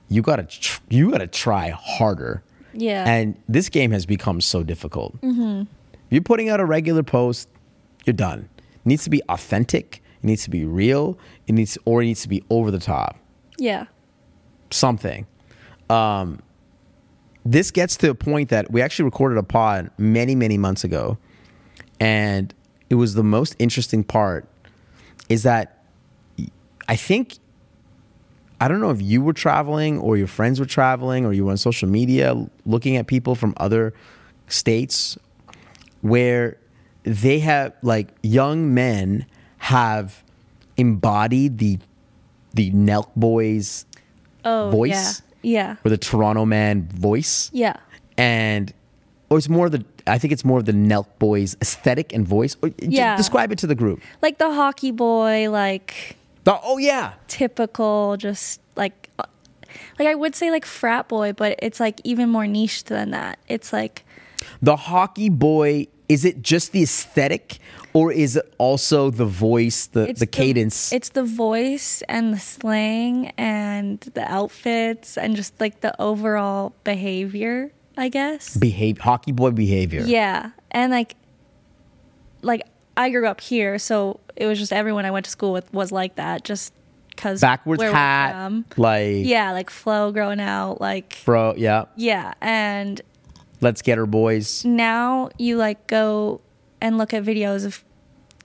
[0.09, 2.43] you gotta tr- you gotta try harder.
[2.73, 3.09] Yeah.
[3.09, 5.21] And this game has become so difficult.
[5.23, 5.63] Mm-hmm.
[5.93, 7.49] If you're putting out a regular post,
[8.05, 8.49] you're done.
[8.59, 10.03] It needs to be authentic.
[10.23, 11.19] It needs to be real.
[11.47, 13.19] It needs, or it needs to be over the top
[13.61, 13.87] yeah.
[14.71, 15.27] something.
[15.89, 16.41] Um,
[17.45, 21.19] this gets to a point that we actually recorded a pod many, many months ago,
[21.99, 22.53] and
[22.89, 24.47] it was the most interesting part.
[25.29, 25.85] Is that
[26.89, 27.39] I think
[28.61, 31.51] I don't know if you were traveling or your friends were traveling or you were
[31.51, 32.35] on social media
[32.67, 33.95] looking at people from other
[34.49, 35.17] states
[36.03, 36.59] where
[37.05, 39.25] they have like young men
[39.59, 40.23] have
[40.77, 41.79] embodied the
[42.55, 43.85] the Nelk boys
[44.45, 45.77] Oh, voice Yeah.
[45.85, 47.77] or the Toronto man voice Yeah.
[48.17, 48.73] and
[49.29, 52.57] or it's more the I think it's more of the Nelk boys aesthetic and voice.
[52.79, 53.17] Yeah.
[53.17, 54.01] describe it to the group.
[54.23, 59.25] Like the hockey boy, like The- oh yeah, typical, just like, uh,
[59.99, 63.39] like I would say like frat boy, but it's like even more niche than that.
[63.47, 64.05] It's like,
[64.63, 65.87] the hockey boy.
[66.09, 67.59] Is it just the aesthetic,
[67.93, 70.93] or is it also the voice, the it's the cadence?
[70.93, 77.73] It's the voice and the slang and the outfits and just like the overall behavior,
[77.97, 78.57] I guess.
[78.57, 80.03] behave hockey boy behavior.
[80.07, 80.51] Yeah.
[80.71, 81.17] And like
[82.43, 82.63] like
[82.97, 85.91] I grew up here, so it was just everyone I went to school with was
[85.93, 86.73] like that just
[87.17, 91.55] cuz Backwards hat, like Yeah, like flow growing out like bro.
[91.57, 93.01] Yeah, yeah, and
[93.61, 94.65] let's get her boys.
[94.65, 96.41] now you like go
[96.81, 97.85] and look at videos of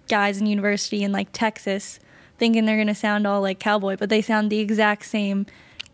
[0.08, 2.00] guys in university in like Texas
[2.38, 5.46] thinking they're going to sound all like cowboy, but they sound the exact same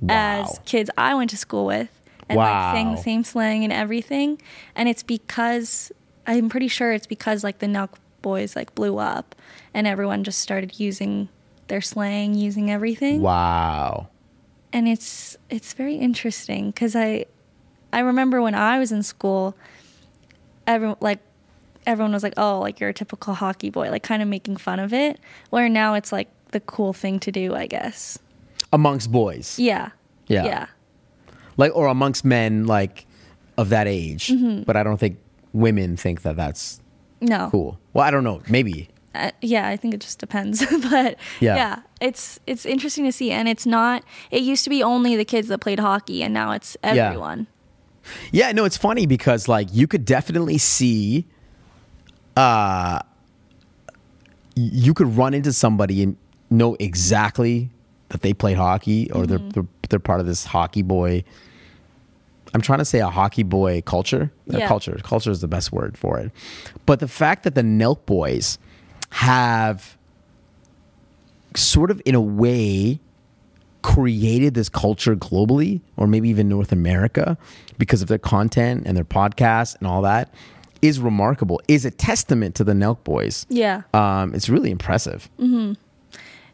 [0.01, 0.41] Wow.
[0.41, 1.89] as kids I went to school with
[2.27, 4.41] and like saying the same slang and everything.
[4.75, 5.91] And it's because
[6.25, 7.89] I'm pretty sure it's because like the Nelk
[8.23, 9.35] boys like blew up
[9.75, 11.29] and everyone just started using
[11.67, 14.07] their slang, using everything Wow.
[14.73, 17.25] and it's it's very interesting because I
[17.93, 19.55] I remember when I was in school,
[20.65, 21.19] everyone like
[21.86, 24.79] everyone was like, "Oh, like you're a typical hockey boy," like kind of making fun
[24.79, 25.19] of it.
[25.49, 28.19] Where now it's like the cool thing to do, I guess.
[28.73, 29.89] Amongst boys, Yeah.
[30.27, 30.45] Yeah.
[30.45, 30.65] Yeah.
[31.57, 33.05] like or amongst men, like
[33.57, 34.27] of that age.
[34.27, 34.63] Mm-hmm.
[34.63, 35.17] But I don't think
[35.53, 36.79] women think that that's
[37.19, 37.49] No.
[37.51, 37.79] cool.
[37.93, 38.41] Well, I don't know.
[38.49, 38.88] Maybe.
[39.13, 41.55] Uh, yeah, I think it just depends, but Yeah.
[41.55, 41.79] yeah.
[41.99, 44.03] it's it's interesting to see, and it's not.
[44.32, 47.47] It used to be only the kids that played hockey, and now it's everyone.
[48.32, 51.25] Yeah, no, it's funny because like you could definitely see
[52.38, 52.99] uh
[54.55, 56.17] you could run into somebody and
[56.49, 57.69] know exactly
[58.09, 61.23] that they played hockey or they're, they're they're part of this hockey boy
[62.53, 64.32] I'm trying to say a hockey boy culture.
[64.45, 64.67] Yeah.
[64.67, 64.99] culture.
[65.03, 66.32] Culture is the best word for it.
[66.86, 68.59] But the fact that the Nelk boys
[69.11, 69.97] have
[71.55, 72.99] sort of in a way
[73.84, 77.38] created this culture globally or maybe even North America
[77.77, 80.34] because of their content and their podcasts and all that
[80.82, 83.45] is remarkable, is a testament to the Nelk boys.
[83.49, 83.84] Yeah.
[83.93, 85.29] Um, it's really impressive.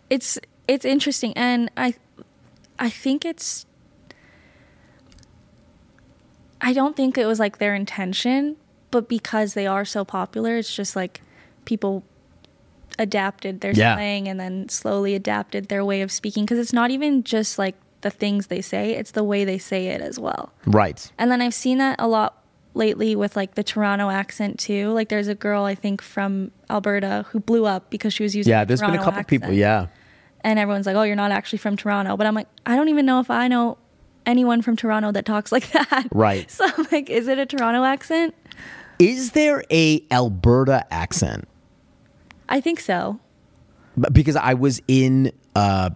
[0.09, 1.93] it's it's interesting and i
[2.79, 3.65] i think it's
[6.61, 8.55] i don't think it was like their intention
[8.91, 11.21] but because they are so popular it's just like
[11.65, 12.03] people
[12.99, 13.95] adapted their Yeah.
[13.95, 17.75] slang and then slowly adapted their way of speaking because it's not even just like
[18.01, 21.11] the things they say it's the way they say it as well Right.
[21.17, 22.36] and then I've seen that a lot
[22.77, 24.91] lately with like the Toronto accent too.
[24.91, 28.49] Like there's a girl I think from Alberta who blew up because she was using
[28.51, 29.87] Yeah, the there's been a Toronto couple people, yeah.
[30.41, 33.05] And everyone's like, "Oh, you're not actually from Toronto." But I'm like, I don't even
[33.05, 33.77] know if I know
[34.25, 36.07] anyone from Toronto that talks like that.
[36.11, 36.49] Right.
[36.57, 38.33] So I'm like, is it a Toronto accent?
[38.99, 41.47] Is there a Alberta accent?
[42.49, 43.19] I think so.
[43.97, 45.89] But because I was in uh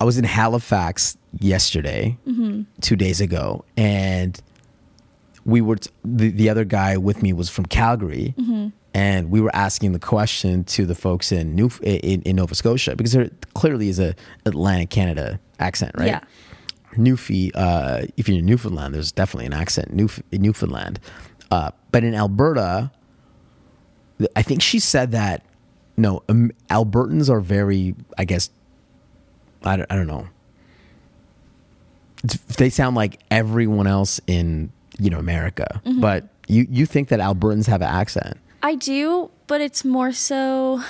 [0.00, 2.16] I was in Halifax yesterday,
[2.80, 4.40] two days ago, and
[5.48, 8.34] we were t- the the other guy with me was from Calgary,
[8.94, 12.94] and we were asking the question to the folks in New in, in Nova Scotia
[12.94, 16.08] because there clearly is a Atlantic Canada accent, right?
[16.08, 16.20] Yeah.
[16.96, 20.98] Newfie, uh, if you're in Newfoundland, there's definitely an accent Newf- in Newfoundland,
[21.50, 22.90] uh, but in Alberta,
[24.36, 25.44] I think she said that
[25.96, 28.50] no, um, Albertans are very, I guess,
[29.64, 30.28] I don't, I don't know.
[32.24, 37.20] It's- they sound like everyone else in you know America, but you you think that
[37.20, 38.36] Albertans have an accent?
[38.62, 40.82] I do, but it's more so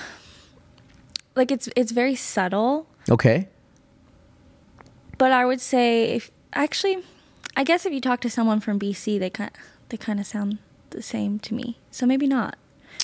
[1.35, 2.87] like it's it's very subtle.
[3.11, 3.49] Okay,
[5.17, 7.03] But I would say if actually
[7.57, 9.51] I guess if you talk to someone from BC, they kind
[9.89, 10.59] they kind of sound
[10.91, 11.79] the same to me.
[11.91, 12.57] So maybe not.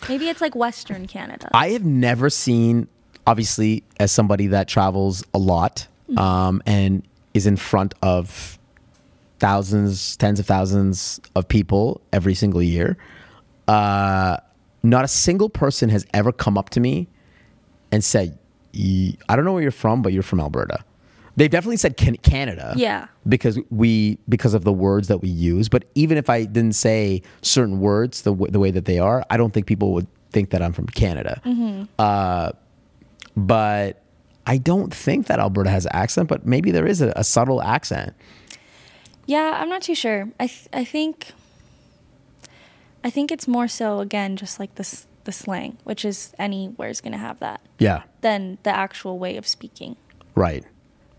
[0.09, 1.49] Maybe it's like Western Canada.
[1.55, 2.89] I have never seen,
[3.27, 5.87] obviously, as somebody that travels a lot
[6.19, 7.03] um, and
[7.33, 8.59] is in front of
[9.49, 12.97] thousands, tens of thousands of people every single year.
[13.69, 14.37] Uh,
[14.83, 17.09] not a single person has ever come up to me
[17.93, 18.39] and said,
[19.29, 20.79] "I don't know where you're from, but you're from Alberta."
[21.37, 23.07] They've definitely said can- Canada, Yeah.
[23.29, 25.69] because we because of the words that we use.
[25.69, 29.25] But even if I didn't say certain words the w- the way that they are,
[29.31, 31.41] I don't think people would think that I'm from Canada.
[31.99, 32.53] Uh,
[33.37, 34.01] but
[34.47, 37.61] I don't think that Alberta has an accent, but maybe there is a, a subtle
[37.63, 38.13] accent.
[39.27, 40.29] Yeah, I'm not too sure.
[40.39, 41.33] I th- I think
[43.03, 47.01] I think it's more so again just like this the slang, which is anywhere is
[47.01, 48.03] going to have that Yeah.
[48.21, 49.97] than the actual way of speaking.
[50.35, 50.65] Right.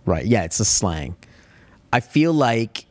[0.05, 0.25] Right.
[0.27, 1.15] Yeah, it's a slang.
[1.91, 2.85] I feel like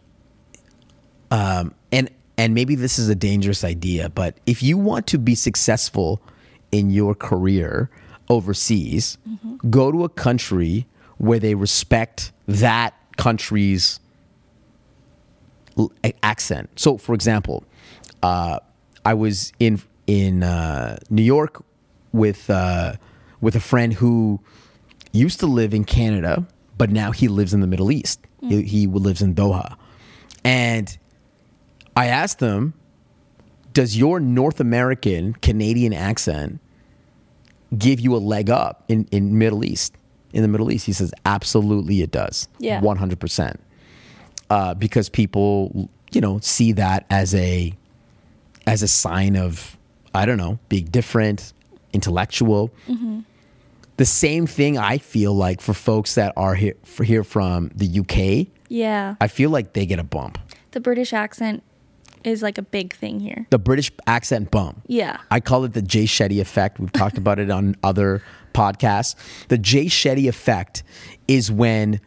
[1.30, 5.36] um and and maybe this is a dangerous idea, but if you want to be
[5.36, 6.20] successful
[6.72, 7.90] in your career
[8.28, 9.16] overseas,
[9.70, 10.86] go to a country
[11.18, 14.00] where they respect that country's
[16.22, 16.70] accent.
[16.76, 17.64] So, for example,
[18.22, 18.58] uh,
[19.04, 21.62] I was in in uh, New York
[22.12, 22.94] with uh,
[23.40, 24.40] with a friend who
[25.12, 26.46] used to live in Canada,
[26.76, 28.20] but now he lives in the Middle East.
[28.40, 29.76] He, he lives in Doha,
[30.44, 30.98] and
[31.96, 32.74] I asked him,
[33.72, 36.60] "Does your North American Canadian accent
[37.76, 39.96] give you a leg up in in Middle East?"
[40.32, 42.48] In the Middle East, he says, "Absolutely, it does.
[42.58, 42.80] Yeah.
[42.80, 43.60] one hundred percent."
[44.50, 47.74] Uh, because people, you know, see that as a
[48.66, 49.76] as a sign of
[50.14, 51.52] I don't know, being different,
[51.92, 52.70] intellectual.
[53.96, 58.00] The same thing I feel like for folks that are here for here from the
[58.00, 58.48] UK.
[58.68, 59.14] Yeah.
[59.20, 60.38] I feel like they get a bump.
[60.72, 61.62] The British accent
[62.24, 63.46] is like a big thing here.
[63.50, 64.82] The British accent bump.
[64.88, 65.18] Yeah.
[65.30, 66.80] I call it the Jay Shetty effect.
[66.80, 68.22] We've talked about it on other
[68.52, 69.14] podcasts.
[69.48, 70.82] The Jay Shetty effect
[71.28, 72.00] is when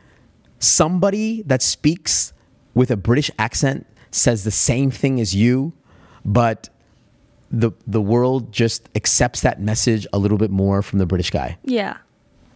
[0.59, 2.33] somebody that speaks
[2.73, 5.73] with a British accent says the same thing as you,
[6.25, 6.69] but
[7.49, 11.57] the the world just accepts that message a little bit more from the British guy.
[11.63, 11.97] Yeah.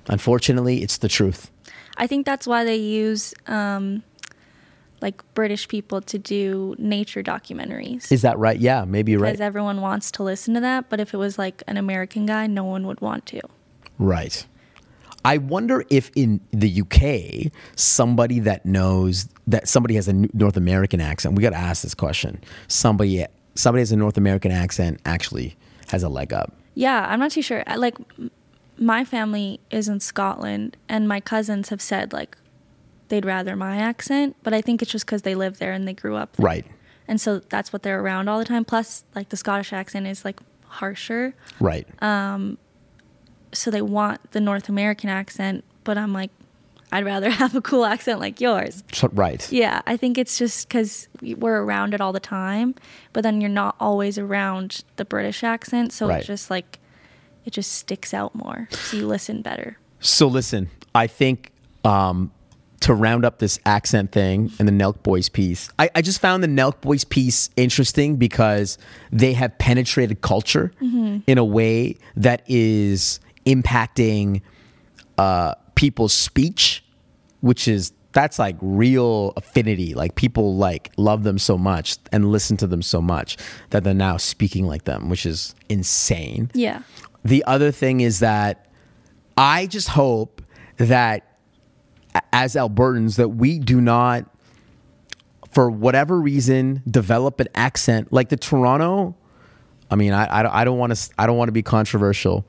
[0.07, 1.51] Unfortunately, it's the truth.
[1.97, 4.03] I think that's why they use um,
[5.01, 8.11] like British people to do nature documentaries.
[8.11, 8.59] Is that right?
[8.59, 9.31] Yeah, maybe you're right.
[9.31, 12.47] Because everyone wants to listen to that, but if it was like an American guy,
[12.47, 13.41] no one would want to.
[13.97, 14.45] Right.
[15.23, 20.99] I wonder if in the UK, somebody that knows that somebody has a North American
[20.99, 22.41] accent, we got to ask this question.
[22.67, 25.55] Somebody, somebody has a North American accent actually
[25.89, 26.53] has a leg up.
[26.73, 27.63] Yeah, I'm not too sure.
[27.75, 27.97] Like,
[28.77, 32.37] my family is in Scotland, and my cousins have said like
[33.09, 35.93] they'd rather my accent, but I think it's just because they live there and they
[35.93, 36.45] grew up there.
[36.45, 36.65] Right.
[37.07, 38.63] And so that's what they're around all the time.
[38.65, 41.85] Plus, like the Scottish accent is like harsher, Right.
[42.01, 42.57] Um,
[43.53, 45.63] so they want the North American accent.
[45.83, 46.29] But I'm like,
[46.91, 48.83] I'd rather have a cool accent like yours.
[49.11, 49.49] Right.
[49.51, 52.75] Yeah, I think it's just because we're around it all the time,
[53.13, 56.17] but then you're not always around the British accent, so Right.
[56.19, 56.79] it's just like
[57.45, 59.77] it just sticks out more, so you listen better.
[59.99, 61.51] So listen, I think
[61.83, 62.31] um,
[62.81, 66.43] to round up this accent thing and the Nelk Boys piece, I, I just found
[66.43, 68.77] the Nelk Boys piece interesting because
[69.11, 74.41] they have penetrated culture in a way that is impacting
[75.17, 76.83] uh, people's speech,
[77.41, 79.93] which is that's like real affinity.
[79.93, 83.37] Like people like love them so much and listen to them so much
[83.69, 86.51] that they're now speaking like them, which is insane.
[86.53, 86.81] Yeah,
[87.23, 88.67] The other thing is that
[89.37, 90.41] I just hope
[90.77, 91.37] that
[92.33, 94.25] as Albertans that we do not
[95.51, 99.15] for whatever reason develop an accent like the Toronto
[99.89, 102.45] I mean I I I don't want to I don't want to be controversial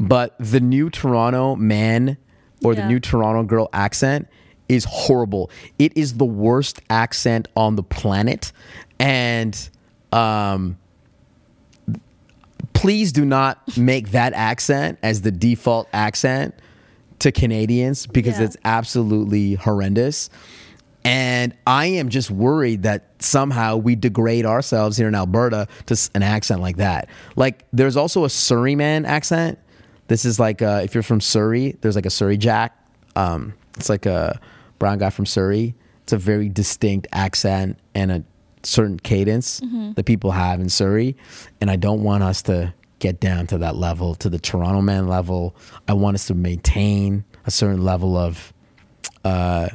[0.00, 2.16] but the new Toronto man
[2.64, 4.26] or the new Toronto girl accent
[4.68, 5.50] is horrible.
[5.78, 8.52] It is the worst accent on the planet
[8.98, 9.68] and
[10.12, 10.78] um
[12.72, 16.54] please do not make that accent as the default accent
[17.20, 18.46] to Canadians because Yeah.
[18.46, 20.28] it's absolutely horrendous.
[21.04, 26.22] And I am just worried that somehow we degrade ourselves here in Alberta to an
[26.22, 27.08] accent like that.
[27.36, 29.58] Like, there's also a Surrey man accent.
[30.08, 32.76] This is like, uh, if you're from Surrey, there's like a Surrey Jack.
[33.16, 34.38] Um, it's like a
[34.78, 35.74] brown guy from Surrey.
[36.02, 38.24] It's a very distinct accent and a
[38.62, 39.60] certain cadence
[39.94, 41.16] that people have in Surrey.
[41.60, 45.08] And I don't want us to get down to that level, to the Toronto man
[45.08, 45.56] level.
[45.88, 48.52] I want us to maintain a certain level of
[49.24, 49.68] uh,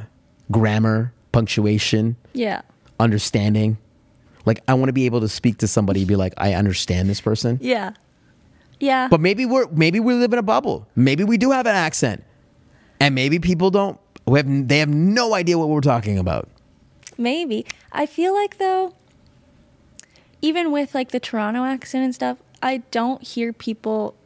[0.50, 2.62] grammar, punctuation, yeah,
[2.98, 3.78] understanding.
[4.46, 7.08] Like I want to be able to speak to somebody and be like, I understand
[7.08, 7.58] this person.
[7.60, 7.92] yeah,
[8.80, 9.08] yeah.
[9.08, 10.88] But maybe we're maybe we live in a bubble.
[10.96, 12.24] Maybe we do have an accent,
[12.98, 14.00] and maybe people don't.
[14.26, 16.48] We have they have no idea what we're talking about.
[17.16, 17.66] Maybe.
[17.92, 18.94] I feel like though,
[20.40, 24.16] even with like the Toronto accent and stuff, I don't hear people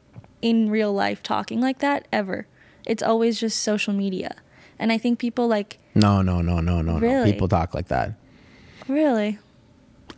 [0.41, 2.47] in real life talking like that ever.
[2.87, 4.37] It's always just social media.
[4.79, 6.99] And I think people like No, no, no, no, no, no.
[6.99, 7.33] Really?
[7.33, 8.13] People talk like that.
[8.87, 9.39] really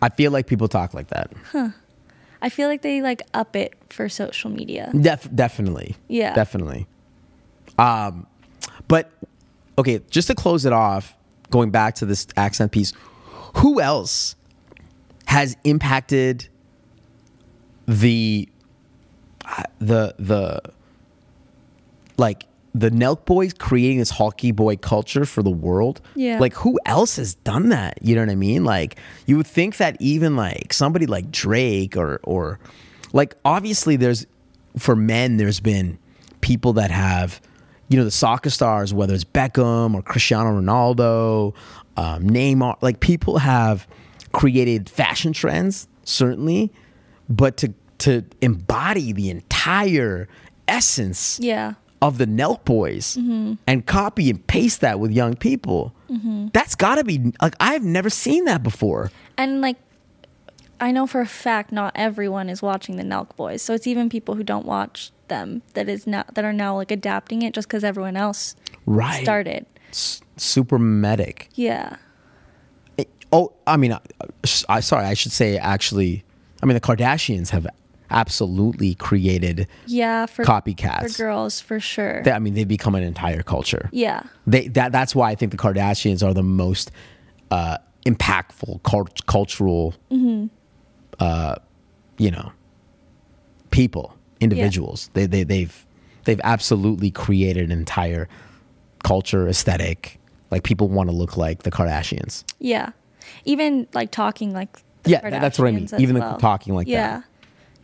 [0.02, 1.32] I feel like people talk like that.
[2.42, 4.90] I feel like they like up it for social media.
[4.98, 5.96] Def- definitely.
[6.08, 6.34] Yeah.
[6.34, 6.86] Definitely.
[7.78, 8.26] Um,
[8.88, 9.10] but
[9.78, 11.16] okay, just to close it off,
[11.50, 12.92] going back to this accent piece,
[13.56, 14.36] who else
[15.26, 16.48] has impacted
[17.86, 18.48] the
[19.44, 20.60] uh, the the
[22.16, 22.44] like
[22.78, 26.02] the Nelk boys creating this hockey boy culture for the world.
[26.14, 26.38] Yeah.
[26.38, 27.98] Like who else has done that?
[28.02, 28.64] You know what I mean?
[28.64, 32.58] Like you would think that even like somebody like Drake or or
[33.14, 34.26] like obviously there's
[34.76, 35.98] for men there's been
[36.42, 37.40] people that have
[37.88, 41.54] you know the soccer stars whether it's Beckham or Cristiano Ronaldo,
[41.96, 43.88] um, Neymar like people have
[44.32, 46.70] created fashion trends certainly,
[47.26, 50.28] but to to embody the entire
[50.68, 51.74] essence Yeah.
[52.02, 53.54] Of the Nelk Boys mm-hmm.
[53.66, 55.94] and copy and paste that with young people.
[56.10, 56.48] Mm-hmm.
[56.52, 59.10] That's got to be like I've never seen that before.
[59.38, 59.76] And like,
[60.80, 64.08] I know for a fact not everyone is watching the Nelk Boys, so it's even
[64.08, 67.68] people who don't watch them that is now that are now like adapting it just
[67.68, 69.22] because everyone else Right.
[69.22, 69.66] started.
[69.90, 71.48] S- super medic.
[71.54, 71.96] Yeah.
[72.96, 74.00] It- oh, I mean, I,
[74.68, 76.24] I sorry, I should say actually.
[76.62, 77.66] I mean, the Kardashians have
[78.10, 79.66] absolutely created.
[79.86, 80.26] Yeah.
[80.26, 81.12] For Copycats.
[81.16, 82.22] for girls for sure.
[82.22, 83.88] That, I mean, they've become an entire culture.
[83.92, 84.22] yeah.
[84.46, 86.90] They that that's why I think the Kardashians are the most
[87.50, 89.94] uh, impactful cult- cultural,
[91.18, 91.56] uh,
[92.18, 92.52] you know,
[93.70, 95.10] people, individuals.
[95.14, 95.86] They they they've
[96.24, 98.28] they've absolutely created an entire
[99.02, 100.18] culture, aesthetic.
[100.50, 102.44] Like people want to look like the Kardashians.
[102.60, 102.90] Yeah.
[103.44, 105.88] Even like talking like the Yeah, tha- that's what I mean.
[105.98, 106.92] Even the talking like that.
[106.92, 107.16] yeah.
[107.18, 107.24] that.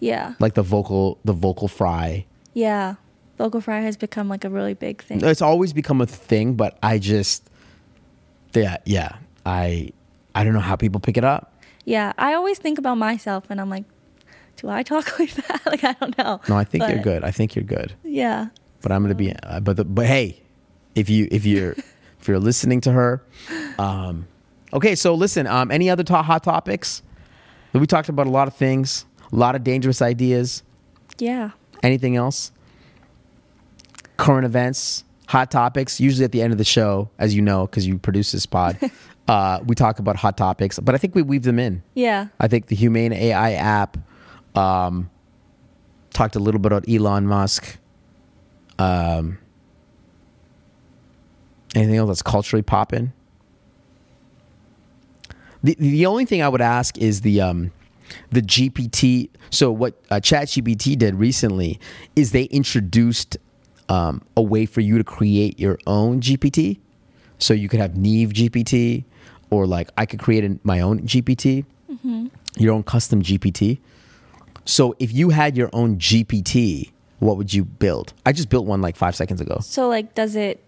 [0.03, 0.34] Yeah.
[0.40, 2.26] Like the vocal the vocal fry.
[2.55, 2.96] Yeah.
[3.38, 5.24] Vocal fry has become like a really big thing.
[5.24, 7.48] It's always become a thing, but I just
[8.53, 9.90] yeah yeah I
[10.34, 11.55] I don't know how people pick it up.
[11.84, 12.12] Yeah.
[12.18, 13.84] I always think about myself and I'm like,
[14.57, 15.62] do I talk like that?
[15.66, 16.40] like I don't know.
[16.48, 17.22] No, I think you're good.
[17.22, 17.94] I think you're good.
[18.03, 18.48] Yeah.
[18.80, 19.32] But I'm gonna be.
[19.32, 20.42] Uh, but the, but hey,
[20.96, 21.72] if you if you're
[22.20, 23.22] if you're listening to her,
[23.78, 24.26] um,
[24.72, 24.96] okay.
[24.96, 25.46] So listen.
[25.46, 27.03] Um, any other to- hot topics?
[27.72, 30.62] We talked about a lot of things, a lot of dangerous ideas.
[31.18, 31.51] Yeah.
[31.83, 32.53] Anything else?
[34.16, 36.01] Current events, hot topics.
[36.01, 38.78] Usually at the end of the show, as you know, because you produce this pod,
[39.28, 40.78] uh, we talk about hot topics.
[40.78, 41.83] But I think we weave them in.
[41.95, 42.28] Yeah.
[42.39, 43.97] I think the Humane AI app
[44.55, 45.11] um,
[46.11, 47.78] talked a little bit about Elon Musk.
[48.78, 49.39] Um,
[51.74, 53.12] anything else that's culturally popping?
[55.64, 57.70] The the only thing I would ask is the um,
[58.30, 59.28] the GPT.
[59.50, 61.78] So what uh, ChatGPT did recently
[62.16, 63.36] is they introduced
[63.88, 66.78] um, a way for you to create your own GPT.
[67.38, 69.04] So you could have Niamh GPT,
[69.50, 71.64] or like I could create an, my own GPT,
[72.56, 73.78] your own custom GPT.
[74.64, 78.12] So if you had your own GPT, what would you build?
[78.24, 79.58] I just built one like five seconds ago.
[79.60, 80.62] So like does it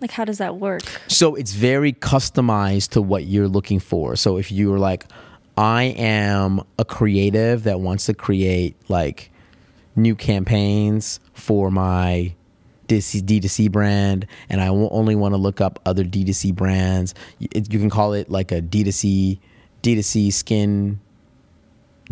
[0.00, 0.82] like how does that work?
[1.08, 4.16] So it's very customized to what you're looking for.
[4.16, 5.06] So if you're like,
[5.56, 9.30] I am a creative that wants to create like
[9.96, 12.34] new campaigns for my
[12.88, 17.78] D2C, D2C brand, and I only want to look up other D2C brands, it- you
[17.78, 19.38] can call it like a D2C,
[19.82, 21.00] D2C skin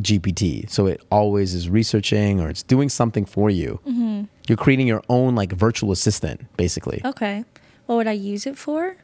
[0.00, 0.68] GPT.
[0.70, 3.80] So it always is researching or it's doing something for you.
[3.86, 4.22] Mm-hmm.
[4.48, 7.02] You're creating your own like virtual assistant, basically.
[7.04, 7.44] Okay.
[7.86, 8.96] What would I use it for?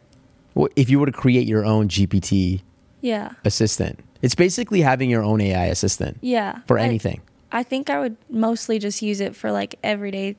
[0.55, 2.63] Well, if you were to create your own GPT
[3.03, 3.33] Yeah.
[3.45, 6.61] assistant, it's basically having your own AI assistant Yeah.
[6.67, 7.21] for I- anything.
[7.51, 10.37] I think I would mostly just use it for like everyday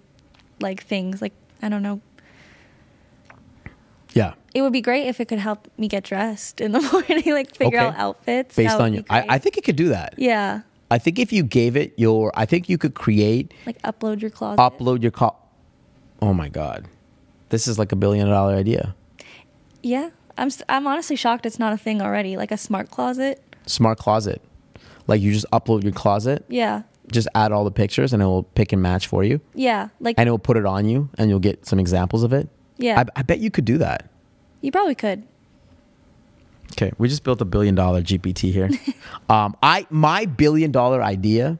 [0.61, 2.01] like things like I don't know.
[4.13, 7.23] yeah, It would be great if it could help me get dressed in the morning,
[7.33, 7.87] like figure Okay.
[7.87, 8.55] out outfits.
[8.55, 9.03] based on you.
[9.09, 9.25] I.
[9.29, 10.15] I think it could do that.
[10.17, 10.61] Yeah.
[10.91, 14.31] I think if you gave it your, I think you could create, Like upload your
[14.31, 14.59] closet.
[14.59, 15.47] upload your call.
[16.21, 16.87] Oh my god,
[17.49, 18.95] this is like a billion dollar idea.
[19.83, 20.09] Yeah.
[20.37, 22.35] I'm I'm honestly shocked it's not a thing already.
[22.37, 23.41] Like a smart closet.
[23.69, 24.41] Smart closet,
[25.07, 26.81] like you just upload your closet, Yeah.
[27.11, 29.89] just add all the pictures, and it will pick and match for you, Yeah.
[29.99, 32.49] Like and it will put it on you, and you'll get some examples of it.
[32.77, 32.99] yeah.
[33.15, 34.09] I, I bet you could do that.
[34.61, 35.23] you probably could.
[36.73, 38.69] Okay, we just built a billion dollar GPT here.
[39.29, 41.57] um, I my billion dollar idea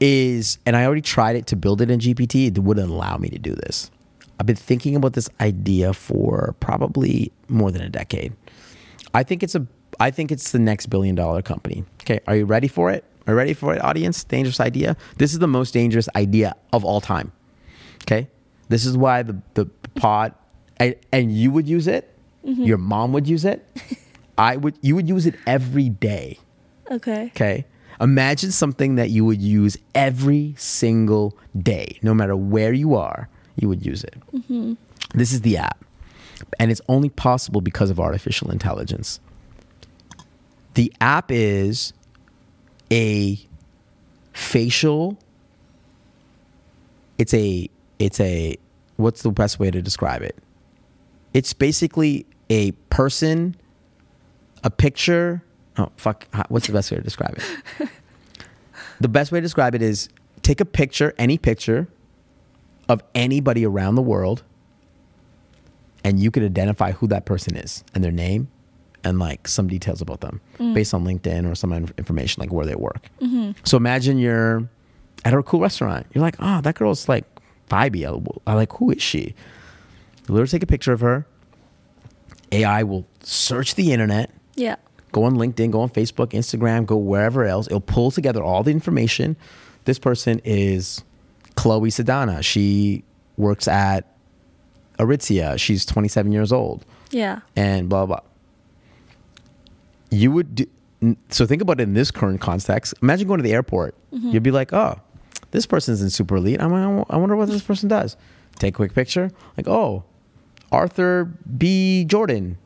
[0.00, 2.48] is, and I already tried it to build it in GPT.
[2.48, 3.90] It wouldn't allow me to do this.
[4.38, 8.34] I've been thinking about this idea for probably more than a decade.
[9.16, 9.66] I think it's a,
[9.98, 11.84] I think it's the next billion dollar company.
[12.02, 13.02] Okay, are you ready for it?
[13.26, 14.22] Are you ready for it, audience?
[14.24, 14.94] Dangerous idea.
[15.16, 17.32] This is the most dangerous idea of all time.
[18.02, 18.28] Okay,
[18.68, 19.64] this is why the the
[19.94, 20.34] pod,
[20.76, 22.14] and, and you would use it.
[22.44, 22.64] Mm-hmm.
[22.64, 23.66] Your mom would use it.
[24.38, 24.76] I would.
[24.82, 26.38] You would use it every day.
[26.90, 27.32] Okay.
[27.34, 27.64] Okay.
[27.98, 33.66] Imagine something that you would use every single day, no matter where you are, you
[33.70, 34.16] would use it.
[34.34, 34.74] Mm-hmm.
[35.14, 35.82] This is the app,
[36.58, 39.20] and it's only possible because of artificial intelligence.
[40.74, 41.92] The app is
[42.92, 43.38] a
[44.32, 45.18] facial
[47.18, 47.68] it's a
[47.98, 48.56] it's a
[48.96, 50.36] what's the best way to describe it
[51.32, 53.56] it's basically a person
[54.62, 55.42] a picture
[55.78, 57.88] oh fuck what's the best way to describe it
[59.00, 60.10] the best way to describe it is
[60.42, 61.88] take a picture any picture
[62.90, 64.42] of anybody around the world
[66.06, 68.46] and you could identify who that person is and their name
[69.02, 70.72] and like some details about them mm.
[70.72, 73.08] based on LinkedIn or some information like where they work.
[73.20, 73.52] Mm-hmm.
[73.64, 74.68] So imagine you're
[75.24, 76.06] at a cool restaurant.
[76.14, 77.24] You're like, oh, that girl's like
[77.68, 78.06] vibey.
[78.06, 79.34] I, I like, who is she?
[80.28, 81.26] You literally take a picture of her.
[82.52, 84.76] AI will search the internet, Yeah.
[85.10, 87.66] go on LinkedIn, go on Facebook, Instagram, go wherever else.
[87.66, 89.36] It'll pull together all the information.
[89.86, 91.02] This person is
[91.56, 92.44] Chloe Sedana.
[92.44, 93.02] She
[93.36, 94.15] works at
[94.98, 95.58] Aritzia.
[95.58, 97.40] She's 27 years old Yeah.
[97.54, 98.20] and blah blah.
[100.10, 100.66] You would do,
[101.30, 102.94] so think about it in this current context.
[103.02, 103.94] Imagine going to the airport.
[104.12, 104.30] Mm-hmm.
[104.30, 105.00] You'd be like, oh,
[105.50, 106.60] this person's in super elite.
[106.60, 108.16] I wonder what this person does.
[108.58, 109.30] Take a quick picture.
[109.56, 110.04] Like, oh,
[110.72, 111.24] Arthur
[111.58, 112.04] B.
[112.04, 112.56] Jordan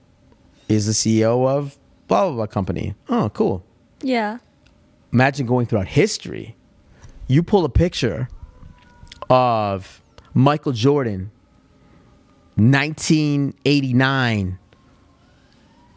[0.68, 1.76] is the CEO of
[2.09, 2.95] blah blah blah company.
[3.09, 3.64] Oh, cool.
[4.03, 4.39] Yeah.
[5.12, 6.57] Imagine going throughout history.
[7.26, 8.28] You pull a picture
[9.28, 10.03] of
[10.35, 11.31] Michael Jordan,
[12.61, 14.58] 1989.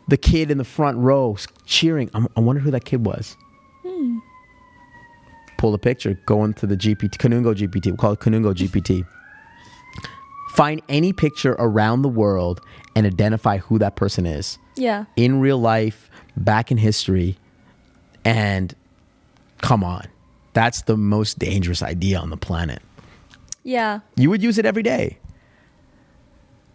[0.08, 2.10] The kid in the front row cheering.
[2.14, 3.38] I'm, I wonder who that kid was.
[3.84, 4.18] Hmm.
[5.58, 7.86] Pull a picture, go into the GPT, Kanungo GPT.
[7.88, 9.06] we'll call it Kanungo GPT.
[10.52, 12.60] Find any picture around the world
[12.96, 15.06] and identify who that person is Yeah.
[15.16, 17.38] in real life, back in history,
[18.26, 18.76] and
[19.62, 20.06] come on.
[20.54, 22.82] That's the most dangerous idea on the planet.
[23.64, 24.02] Yeah.
[24.16, 25.18] You would use it every day.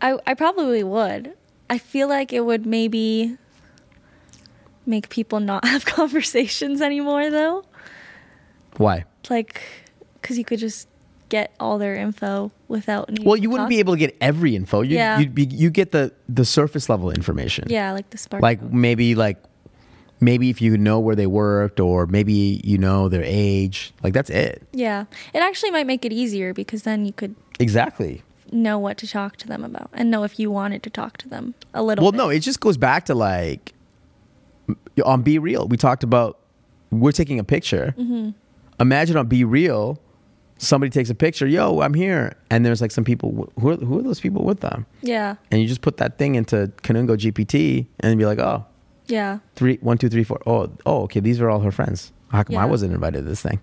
[0.00, 1.34] I I probably would.
[1.70, 3.36] I feel like it would maybe
[4.86, 7.64] make people not have conversations anymore though.
[8.76, 9.04] Why?
[9.28, 9.60] Like
[10.22, 10.88] cuz you could just
[11.28, 13.68] get all their info without needing Well, you wouldn't talk.
[13.68, 14.80] be able to get every info.
[14.80, 15.18] You, Yeah.
[15.18, 17.66] You'd be, you get the, the surface level information.
[17.68, 18.42] Yeah, like the spark.
[18.42, 19.36] Like maybe like
[20.20, 23.92] maybe if you know where they worked or maybe you know their age.
[24.02, 24.62] Like that's it.
[24.72, 25.04] yeah.
[25.34, 28.22] It actually might make it easier because then you could Exactly.
[28.52, 31.28] Know what to talk to them about and know if you wanted to talk to
[31.28, 32.18] them a little Well, bit.
[32.18, 33.72] no, it just goes back to like
[35.04, 35.68] on BeReal.
[35.68, 36.38] We talked about
[36.90, 37.94] we're taking a picture.
[37.98, 38.30] Mm-hmm.
[38.80, 39.98] Imagine on BeReal,
[40.58, 41.46] somebody takes a picture.
[41.46, 43.50] Yo, I'm here, and there's like some people.
[43.60, 44.86] Who are, who are those people with them?
[45.02, 45.36] Yeah.
[45.50, 48.64] And you just put that thing into Kanungo GPT and be like, oh,
[49.06, 49.38] Yeah.
[49.56, 50.40] three, one, two, three, four.
[50.46, 52.12] Oh, oh, okay, these are all her friends.
[52.30, 53.60] How come I wasn't invited to this thing?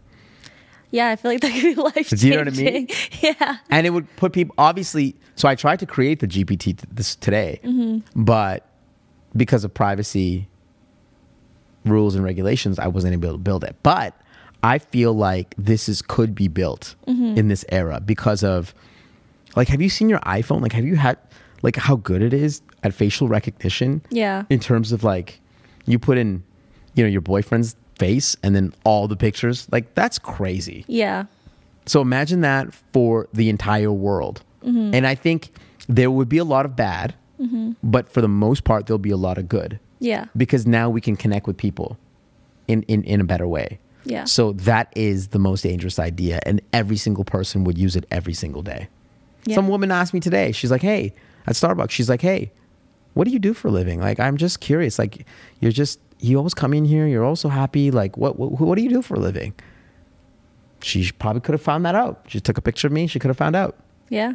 [0.91, 2.87] Yeah, I feel like that could be life Do you know what I mean?
[3.21, 3.57] yeah.
[3.69, 7.15] and it would put people obviously so i tried to create the gpt t- this
[7.15, 7.99] today mm-hmm.
[8.23, 8.65] but
[9.35, 10.47] because of privacy
[11.85, 14.19] rules and regulations i wasn't able to build it but
[14.63, 17.37] i feel like this is could be built mm-hmm.
[17.37, 18.73] in this era because of
[19.55, 21.17] like have you seen your iphone like have you had
[21.61, 24.43] like how good it is at facial recognition Yeah.
[24.49, 25.39] in terms of like
[25.85, 26.43] you put in
[26.93, 31.25] you know your boyfriend's face and then all the pictures like that's crazy Yeah.
[31.85, 34.41] so imagine that for the entire world.
[34.63, 34.95] Mm-hmm.
[34.95, 35.51] And I think
[35.87, 37.73] there would be a lot of bad, mm-hmm.
[37.83, 40.25] but for the most part, there'll be a lot of good Yeah.
[40.35, 41.97] because now we can connect with people
[42.67, 43.77] in, in, in a better way.
[44.03, 44.23] Yeah.
[44.25, 46.39] So that is the most dangerous idea.
[46.45, 48.87] And every single person would use it every single day.
[49.45, 49.55] Yeah.
[49.55, 51.13] Some woman asked me today, she's like, hey,
[51.45, 52.51] at Starbucks, she's like, hey,
[53.13, 53.99] what do you do for a living?
[54.01, 54.97] Like, I'm just curious.
[54.99, 55.25] Like,
[55.59, 57.91] you're just, you always come in here, you're also happy.
[57.91, 59.53] Like, what, what, what do you do for a living?
[60.81, 62.25] She probably could have found that out.
[62.27, 63.75] She took a picture of me, she could have found out.
[64.09, 64.33] Yeah.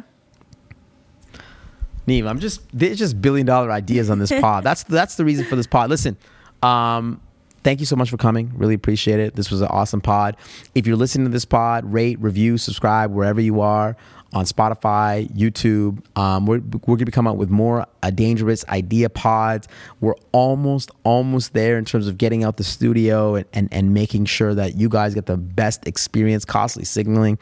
[2.07, 4.63] Niamh, I'm just there's just billion dollar ideas on this pod.
[4.65, 5.89] That's that's the reason for this pod.
[5.89, 6.17] Listen,
[6.63, 7.21] um,
[7.63, 8.51] thank you so much for coming.
[8.55, 9.35] Really appreciate it.
[9.35, 10.35] This was an awesome pod.
[10.73, 13.95] If you're listening to this pod, rate, review, subscribe wherever you are
[14.33, 16.03] on Spotify, YouTube.
[16.17, 19.67] Um, we're we're gonna be coming out with more uh, dangerous idea pods.
[19.99, 24.25] We're almost almost there in terms of getting out the studio and and, and making
[24.25, 27.37] sure that you guys get the best experience, costly signaling,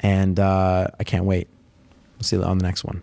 [0.00, 1.48] and uh, I can't wait.
[2.16, 3.02] We'll see you on the next one.